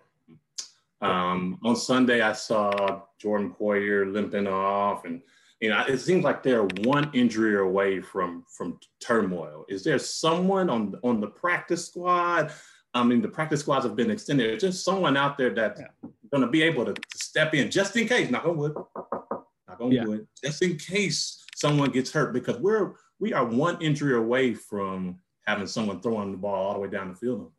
um, 1.00 1.58
on 1.64 1.76
Sunday, 1.76 2.20
I 2.20 2.32
saw 2.32 3.02
Jordan 3.18 3.54
Poyer 3.58 4.12
limping 4.12 4.46
off, 4.46 5.04
and 5.04 5.22
you 5.60 5.70
know, 5.70 5.84
it 5.88 5.98
seems 5.98 6.24
like 6.24 6.42
they're 6.42 6.64
one 6.82 7.10
injury 7.12 7.58
away 7.58 8.00
from 8.00 8.44
from 8.48 8.78
turmoil. 9.00 9.64
Is 9.68 9.82
there 9.82 9.98
someone 9.98 10.68
on 10.68 10.94
on 11.02 11.20
the 11.20 11.28
practice 11.28 11.86
squad? 11.86 12.52
I 12.92 13.02
mean, 13.04 13.22
the 13.22 13.28
practice 13.28 13.60
squads 13.60 13.84
have 13.86 13.96
been 13.96 14.10
extended. 14.10 14.54
Is 14.54 14.62
just 14.62 14.84
someone 14.84 15.16
out 15.16 15.38
there 15.38 15.50
that's 15.50 15.80
yeah. 15.80 16.10
going 16.32 16.42
to 16.42 16.50
be 16.50 16.62
able 16.62 16.84
to, 16.84 16.92
to, 16.92 17.02
step 17.18 17.54
in 17.54 17.70
just 17.70 17.96
in 17.96 18.08
case. 18.08 18.30
Not 18.30 18.44
gonna 18.44 18.58
wood, 18.58 18.74
not 18.74 19.78
gonna 19.78 19.94
yeah. 19.94 20.04
wood, 20.04 20.26
just 20.42 20.62
in 20.62 20.76
case 20.76 21.44
someone 21.54 21.90
gets 21.90 22.10
hurt 22.10 22.32
because 22.32 22.58
we're 22.58 22.94
we 23.20 23.32
are 23.32 23.44
one 23.44 23.80
injury 23.80 24.16
away 24.16 24.54
from 24.54 25.18
having 25.46 25.66
someone 25.66 26.00
throwing 26.00 26.32
the 26.32 26.38
ball 26.38 26.66
all 26.66 26.74
the 26.74 26.80
way 26.80 26.88
down 26.88 27.08
the 27.10 27.14
field. 27.14 27.52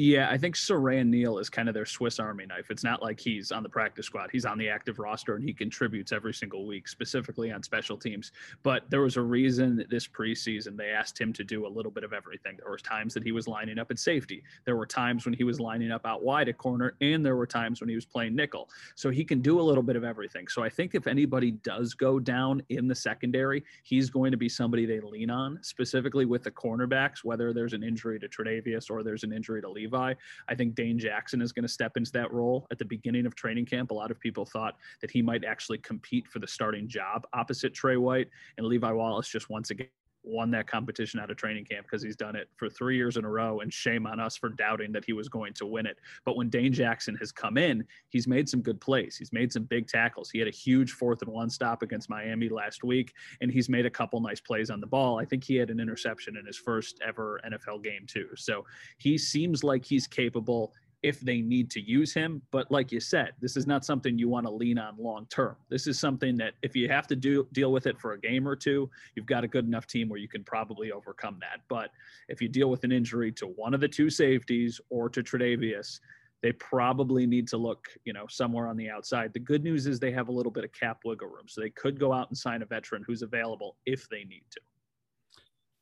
Yeah, 0.00 0.30
I 0.30 0.38
think 0.38 0.54
Siran 0.54 1.08
Neal 1.08 1.38
is 1.38 1.50
kind 1.50 1.68
of 1.68 1.74
their 1.74 1.84
Swiss 1.84 2.20
Army 2.20 2.46
knife. 2.46 2.70
It's 2.70 2.84
not 2.84 3.02
like 3.02 3.18
he's 3.18 3.50
on 3.50 3.64
the 3.64 3.68
practice 3.68 4.06
squad. 4.06 4.30
He's 4.30 4.44
on 4.44 4.56
the 4.56 4.68
active 4.68 5.00
roster 5.00 5.34
and 5.34 5.42
he 5.42 5.52
contributes 5.52 6.12
every 6.12 6.32
single 6.32 6.68
week, 6.68 6.86
specifically 6.86 7.50
on 7.50 7.64
special 7.64 7.96
teams. 7.96 8.30
But 8.62 8.88
there 8.90 9.00
was 9.00 9.16
a 9.16 9.22
reason 9.22 9.84
this 9.90 10.06
preseason 10.06 10.76
they 10.76 10.90
asked 10.90 11.20
him 11.20 11.32
to 11.32 11.42
do 11.42 11.66
a 11.66 11.68
little 11.68 11.90
bit 11.90 12.04
of 12.04 12.12
everything. 12.12 12.58
There 12.58 12.70
were 12.70 12.78
times 12.78 13.12
that 13.14 13.24
he 13.24 13.32
was 13.32 13.48
lining 13.48 13.76
up 13.76 13.90
at 13.90 13.98
safety. 13.98 14.44
There 14.66 14.76
were 14.76 14.86
times 14.86 15.24
when 15.24 15.34
he 15.34 15.42
was 15.42 15.58
lining 15.58 15.90
up 15.90 16.06
out 16.06 16.22
wide 16.22 16.48
at 16.48 16.58
corner, 16.58 16.94
and 17.00 17.26
there 17.26 17.34
were 17.34 17.46
times 17.46 17.80
when 17.80 17.88
he 17.88 17.96
was 17.96 18.06
playing 18.06 18.36
nickel. 18.36 18.70
So 18.94 19.10
he 19.10 19.24
can 19.24 19.42
do 19.42 19.60
a 19.60 19.62
little 19.62 19.82
bit 19.82 19.96
of 19.96 20.04
everything. 20.04 20.46
So 20.46 20.62
I 20.62 20.68
think 20.68 20.94
if 20.94 21.08
anybody 21.08 21.50
does 21.50 21.94
go 21.94 22.20
down 22.20 22.62
in 22.68 22.86
the 22.86 22.94
secondary, 22.94 23.64
he's 23.82 24.10
going 24.10 24.30
to 24.30 24.38
be 24.38 24.48
somebody 24.48 24.86
they 24.86 25.00
lean 25.00 25.28
on, 25.28 25.58
specifically 25.62 26.24
with 26.24 26.44
the 26.44 26.52
cornerbacks, 26.52 27.24
whether 27.24 27.52
there's 27.52 27.72
an 27.72 27.82
injury 27.82 28.20
to 28.20 28.28
Tre'Davious 28.28 28.92
or 28.92 29.02
there's 29.02 29.24
an 29.24 29.32
injury 29.32 29.60
to 29.60 29.68
Levi 29.68 29.87
Levi. 29.88 30.14
I 30.48 30.54
think 30.54 30.74
Dane 30.74 30.98
Jackson 30.98 31.40
is 31.40 31.52
going 31.52 31.62
to 31.62 31.68
step 31.68 31.96
into 31.96 32.12
that 32.12 32.32
role 32.32 32.66
at 32.70 32.78
the 32.78 32.84
beginning 32.84 33.26
of 33.26 33.34
training 33.34 33.66
camp. 33.66 33.90
A 33.90 33.94
lot 33.94 34.10
of 34.10 34.20
people 34.20 34.44
thought 34.44 34.76
that 35.00 35.10
he 35.10 35.22
might 35.22 35.44
actually 35.44 35.78
compete 35.78 36.28
for 36.28 36.38
the 36.38 36.46
starting 36.46 36.88
job 36.88 37.26
opposite 37.32 37.74
Tre 37.74 37.96
White, 37.96 38.28
and 38.56 38.66
Levi 38.66 38.90
Wallace 38.90 39.28
just 39.28 39.50
once 39.50 39.70
again 39.70 39.88
won 40.28 40.50
that 40.52 40.66
competition 40.66 41.18
out 41.20 41.30
of 41.30 41.36
training 41.36 41.64
camp 41.64 41.86
because 41.86 42.02
he's 42.02 42.16
done 42.16 42.36
it 42.36 42.48
for 42.56 42.68
three 42.68 42.96
years 42.96 43.16
in 43.16 43.24
a 43.24 43.30
row. 43.30 43.60
And 43.60 43.72
shame 43.72 44.06
on 44.06 44.20
us 44.20 44.36
for 44.36 44.50
doubting 44.50 44.92
that 44.92 45.04
he 45.04 45.12
was 45.12 45.28
going 45.28 45.54
to 45.54 45.66
win 45.66 45.86
it. 45.86 45.98
But 46.24 46.36
when 46.36 46.48
Dane 46.48 46.72
Jackson 46.72 47.16
has 47.16 47.32
come 47.32 47.56
in, 47.56 47.84
he's 48.08 48.28
made 48.28 48.48
some 48.48 48.60
good 48.60 48.80
plays. 48.80 49.16
He's 49.16 49.32
made 49.32 49.52
some 49.52 49.64
big 49.64 49.88
tackles. 49.88 50.30
He 50.30 50.38
had 50.38 50.48
a 50.48 50.52
huge 50.52 50.92
fourth 50.92 51.22
and 51.22 51.32
one 51.32 51.50
stop 51.50 51.82
against 51.82 52.10
Miami 52.10 52.48
last 52.48 52.84
week, 52.84 53.12
and 53.40 53.50
he's 53.50 53.68
made 53.68 53.86
a 53.86 53.90
couple 53.90 54.20
nice 54.20 54.40
plays 54.40 54.70
on 54.70 54.80
the 54.80 54.86
ball. 54.86 55.18
I 55.18 55.24
think 55.24 55.44
he 55.44 55.56
had 55.56 55.70
an 55.70 55.80
interception 55.80 56.36
in 56.36 56.46
his 56.46 56.56
first 56.56 57.00
ever 57.06 57.40
NFL 57.46 57.82
game, 57.82 58.04
too. 58.06 58.28
So 58.36 58.64
he 58.98 59.18
seems 59.18 59.64
like 59.64 59.84
he's 59.84 60.06
capable 60.06 60.72
if 61.02 61.20
they 61.20 61.40
need 61.40 61.70
to 61.70 61.80
use 61.80 62.12
him. 62.12 62.42
But 62.50 62.70
like 62.70 62.90
you 62.90 63.00
said, 63.00 63.32
this 63.40 63.56
is 63.56 63.66
not 63.66 63.84
something 63.84 64.18
you 64.18 64.28
want 64.28 64.46
to 64.46 64.52
lean 64.52 64.78
on 64.78 64.96
long 64.98 65.26
term. 65.26 65.56
This 65.68 65.86
is 65.86 65.98
something 65.98 66.36
that 66.38 66.54
if 66.62 66.74
you 66.74 66.88
have 66.88 67.06
to 67.08 67.16
do 67.16 67.46
deal 67.52 67.72
with 67.72 67.86
it 67.86 67.98
for 67.98 68.12
a 68.12 68.20
game 68.20 68.48
or 68.48 68.56
two, 68.56 68.90
you've 69.14 69.26
got 69.26 69.44
a 69.44 69.48
good 69.48 69.66
enough 69.66 69.86
team 69.86 70.08
where 70.08 70.18
you 70.18 70.28
can 70.28 70.42
probably 70.44 70.90
overcome 70.90 71.38
that. 71.40 71.60
But 71.68 71.90
if 72.28 72.42
you 72.42 72.48
deal 72.48 72.70
with 72.70 72.84
an 72.84 72.92
injury 72.92 73.30
to 73.32 73.46
one 73.46 73.74
of 73.74 73.80
the 73.80 73.88
two 73.88 74.10
safeties 74.10 74.80
or 74.90 75.08
to 75.10 75.22
Tre'Davious, 75.22 76.00
they 76.42 76.52
probably 76.52 77.26
need 77.26 77.48
to 77.48 77.56
look, 77.56 77.88
you 78.04 78.12
know, 78.12 78.26
somewhere 78.28 78.68
on 78.68 78.76
the 78.76 78.88
outside. 78.88 79.32
The 79.32 79.40
good 79.40 79.64
news 79.64 79.86
is 79.86 79.98
they 79.98 80.12
have 80.12 80.28
a 80.28 80.32
little 80.32 80.52
bit 80.52 80.64
of 80.64 80.72
cap 80.72 81.00
wiggle 81.04 81.28
room, 81.28 81.46
so 81.46 81.60
they 81.60 81.70
could 81.70 81.98
go 81.98 82.12
out 82.12 82.28
and 82.28 82.38
sign 82.38 82.62
a 82.62 82.66
veteran 82.66 83.04
who's 83.06 83.22
available 83.22 83.76
if 83.86 84.08
they 84.08 84.24
need 84.24 84.44
to. 84.50 84.60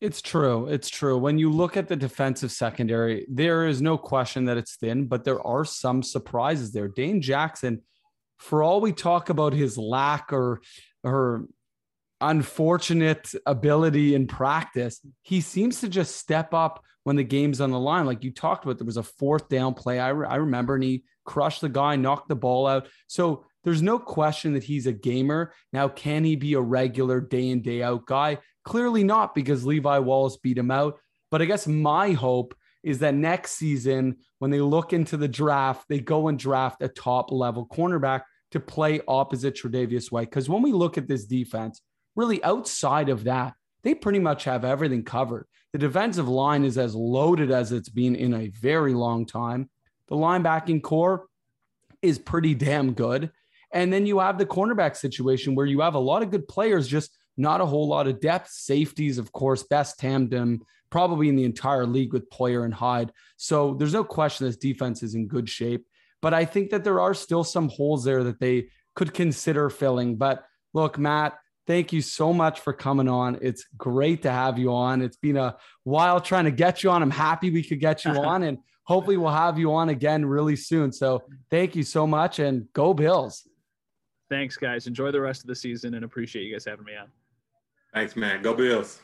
It's 0.00 0.20
true. 0.20 0.66
It's 0.68 0.90
true. 0.90 1.16
When 1.16 1.38
you 1.38 1.50
look 1.50 1.76
at 1.76 1.88
the 1.88 1.96
defensive 1.96 2.52
secondary, 2.52 3.26
there 3.30 3.66
is 3.66 3.80
no 3.80 3.96
question 3.96 4.44
that 4.44 4.59
it's 4.59 4.76
thin, 4.76 5.06
but 5.06 5.24
there 5.24 5.44
are 5.46 5.64
some 5.64 6.02
surprises 6.02 6.72
there. 6.72 6.88
Dane 6.88 7.22
Jackson, 7.22 7.80
for 8.37 8.62
all 8.62 8.82
we 8.82 8.92
talk 8.92 9.30
about 9.30 9.54
his 9.54 9.78
lack 9.78 10.32
or 10.32 10.61
or 11.02 11.46
unfortunate 12.20 13.32
ability 13.46 14.14
in 14.14 14.26
practice, 14.26 15.00
he 15.22 15.40
seems 15.40 15.80
to 15.80 15.88
just 15.88 16.16
step 16.16 16.52
up 16.52 16.82
when 17.04 17.16
the 17.16 17.24
game's 17.24 17.61
on 17.61 17.70
the 17.70 17.78
line. 17.78 18.06
Like 18.06 18.24
you 18.24 18.32
talked 18.32 18.64
about, 18.64 18.78
there 18.78 18.87
was 18.87 18.96
a 18.96 19.02
fourth 19.02 19.48
down 19.48 19.74
play. 19.74 20.00
I, 20.00 20.09
re- 20.09 20.26
I 20.28 20.37
remember, 20.37 20.74
and 20.74 20.85
he 20.85 21.04
crushed 21.24 21.61
the 21.61 21.68
guy, 21.68 21.96
knocked 21.96 22.28
the 22.28 22.37
ball 22.37 22.66
out. 22.66 22.88
So 23.06 23.44
there's 23.64 23.82
no 23.82 23.98
question 23.98 24.54
that 24.54 24.64
he's 24.64 24.87
a 24.87 24.92
gamer. 24.92 25.52
Now, 25.72 25.88
can 25.88 26.24
he 26.24 26.37
be 26.37 26.54
a 26.54 26.61
regular 26.61 27.20
day 27.20 27.48
in, 27.48 27.62
day 27.62 27.82
out 27.82 28.06
guy? 28.06 28.38
Clearly 28.66 29.05
not 29.05 29.33
because 29.33 29.64
Levi 29.64 30.00
Wallace 30.00 30.37
beat 30.37 30.59
him 30.59 30.72
out. 30.72 30.98
But 31.31 31.40
I 31.40 31.44
guess 31.44 31.68
my 31.68 32.11
hope 32.11 32.52
is 32.83 32.98
that 32.98 33.14
next 33.14 33.52
season, 33.52 34.16
when 34.40 34.50
they 34.50 34.61
look 34.61 34.92
into 34.92 35.16
the 35.16 35.29
draft, 35.29 35.87
they 35.88 36.00
go 36.00 36.26
and 36.26 36.37
draft 36.38 36.83
a 36.83 36.88
top 36.88 37.31
level 37.31 37.66
cornerback 37.66 38.22
to 38.50 38.61
play 38.61 39.00
opposite 39.07 39.55
Tre'Davious 39.55 40.11
White. 40.11 40.31
Because 40.31 40.48
when 40.48 40.62
we 40.62 40.72
look 40.72 40.98
at 40.98 41.07
this 41.07 41.26
defense, 41.26 41.81
really 42.16 42.42
outside 42.42 43.09
of 43.09 43.24
that, 43.24 43.55
they 43.85 43.94
pretty 43.94 44.18
much 44.18 44.44
have 44.44 44.64
everything 44.64 45.05
covered. 45.05 45.46
The 45.72 45.79
defensive 45.79 46.29
line 46.29 46.64
is 46.64 46.76
as 46.76 46.94
loaded 46.94 47.52
as 47.52 47.70
it's 47.70 47.88
been 47.88 48.16
in 48.16 48.35
a 48.35 48.48
very 48.48 48.94
long 48.94 49.26
time. 49.26 49.70
The 50.09 50.16
linebacking 50.16 50.83
corps 50.83 51.26
is 52.02 52.18
pretty 52.18 52.55
damn 52.55 52.94
good. 52.94 53.31
And 53.72 53.92
then 53.92 54.07
you 54.07 54.18
have 54.18 54.38
the 54.38 54.46
cornerback 54.46 54.96
situation 54.96 55.55
where 55.55 55.66
you 55.66 55.81
have 55.83 55.94
a 55.94 56.00
lot 56.00 56.22
of 56.22 56.31
good 56.31 56.48
players, 56.48 56.88
just 56.88 57.16
not 57.37 57.61
a 57.61 57.66
whole 57.66 57.88
lot 57.88 58.07
of 58.07 58.20
depth. 58.20 58.51
Safeties, 58.51 59.18
of 59.18 59.33
course, 59.33 59.62
best 59.62 59.99
tandem 59.99 60.62
probably 60.90 61.29
in 61.29 61.37
the 61.37 61.44
entire 61.44 61.87
league 61.87 62.12
with 62.12 62.31
Poyer 62.31 62.64
and 62.64 62.75
Hyde. 62.75 63.12
So 63.37 63.75
there's 63.75 63.92
no 63.92 64.05
question 64.05 64.46
this 64.46 64.57
defense 64.57 65.03
is 65.03 65.14
in 65.14 65.27
good 65.27 65.49
shape. 65.49 65.87
But 66.22 66.35
I 66.35 66.44
think 66.44 66.70
that 66.70 66.85
there 66.85 67.01
are 67.01 67.14
still 67.14 67.44
some 67.44 67.68
holes 67.68 68.05
there 68.05 68.25
that 68.25 68.40
they 68.40 68.68
could 68.94 69.12
consider 69.12 69.68
filling. 69.68 70.16
But 70.16 70.44
look, 70.72 70.99
Matt, 70.99 71.38
thank 71.66 71.92
you 71.92 72.01
so 72.01 72.33
much 72.33 72.61
for 72.61 72.72
coming 72.72 73.09
on. 73.09 73.38
It's 73.42 73.66
great 73.77 74.22
to 74.22 74.31
have 74.31 74.59
you 74.59 74.72
on. 74.72 75.03
It's 75.03 75.16
been 75.16 75.37
a 75.37 75.57
while 75.85 76.20
trying 76.20 76.44
to 76.44 76.51
get 76.51 76.83
you 76.83 76.90
on. 76.90 77.03
I'm 77.03 77.11
happy 77.11 77.51
we 77.51 77.62
could 77.62 77.81
get 77.81 78.05
you 78.05 78.11
on, 78.25 78.44
and 78.44 78.59
hopefully 78.85 79.16
we'll 79.16 79.31
have 79.31 79.59
you 79.59 79.75
on 79.75 79.88
again 79.88 80.25
really 80.25 80.57
soon. 80.57 80.92
So 80.92 81.22
thank 81.51 81.77
you 81.77 81.83
so 81.83 82.07
much, 82.07 82.38
and 82.38 82.72
go 82.72 82.94
Bills. 82.94 83.46
Thanks, 84.29 84.57
guys. 84.57 84.87
Enjoy 84.87 85.12
the 85.12 85.20
rest 85.20 85.42
of 85.42 85.49
the 85.49 85.55
season, 85.55 85.94
and 85.94 86.05
appreciate 86.05 86.44
you 86.44 86.53
guys 86.53 86.64
having 86.64 86.85
me 86.85 86.96
on. 86.96 87.09
Thanks, 87.96 88.14
man. 88.14 88.42
Go 88.42 88.52
Bills. 88.52 89.00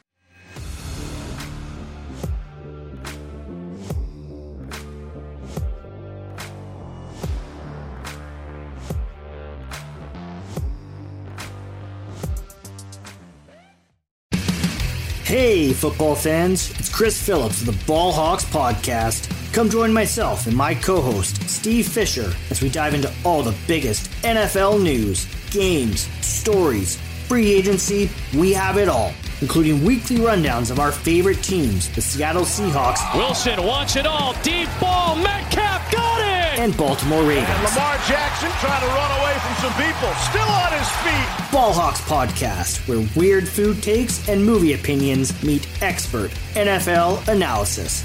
Hey, 15.24 15.72
football 15.72 16.14
fans, 16.14 16.70
it's 16.72 16.94
Chris 16.94 17.18
Phillips 17.18 17.62
of 17.62 17.66
the 17.66 17.86
Ball 17.86 18.12
Hawks 18.12 18.44
Podcast. 18.44 19.32
Come 19.54 19.70
join 19.70 19.90
myself 19.90 20.46
and 20.46 20.54
my 20.54 20.74
co 20.74 21.00
host, 21.00 21.48
Steve 21.48 21.88
Fisher, 21.88 22.30
as 22.50 22.60
we 22.60 22.68
dive 22.68 22.92
into 22.92 23.10
all 23.24 23.42
the 23.42 23.56
biggest 23.66 24.10
NFL 24.20 24.82
news, 24.82 25.26
games, 25.50 26.02
stories, 26.20 26.98
free 27.32 27.50
agency, 27.50 28.10
we 28.36 28.52
have 28.52 28.76
it 28.76 28.90
all, 28.90 29.10
including 29.40 29.82
weekly 29.82 30.16
rundowns 30.16 30.70
of 30.70 30.78
our 30.78 30.92
favorite 30.92 31.42
teams, 31.42 31.88
the 31.94 32.00
Seattle 32.02 32.42
Seahawks. 32.42 33.00
Wilson 33.16 33.64
wants 33.64 33.96
it 33.96 34.04
all. 34.04 34.34
Deep 34.42 34.68
ball. 34.78 35.16
Metcalf 35.16 35.90
got 35.90 36.20
it. 36.20 36.60
And 36.60 36.76
Baltimore 36.76 37.22
Ravens. 37.22 37.48
And 37.48 37.64
Lamar 37.64 37.96
Jackson 38.06 38.50
trying 38.60 38.82
to 38.82 38.86
run 38.88 39.10
away 39.22 39.32
from 39.38 39.54
some 39.64 39.72
people. 39.80 40.12
Still 40.28 40.42
on 40.42 40.72
his 40.74 40.90
feet. 41.00 41.50
Ball 41.50 41.72
Hawks 41.72 42.02
Podcast, 42.02 42.86
where 42.86 43.08
weird 43.16 43.48
food 43.48 43.82
takes 43.82 44.28
and 44.28 44.44
movie 44.44 44.74
opinions 44.74 45.42
meet 45.42 45.66
expert 45.82 46.32
NFL 46.52 47.26
analysis. 47.28 48.04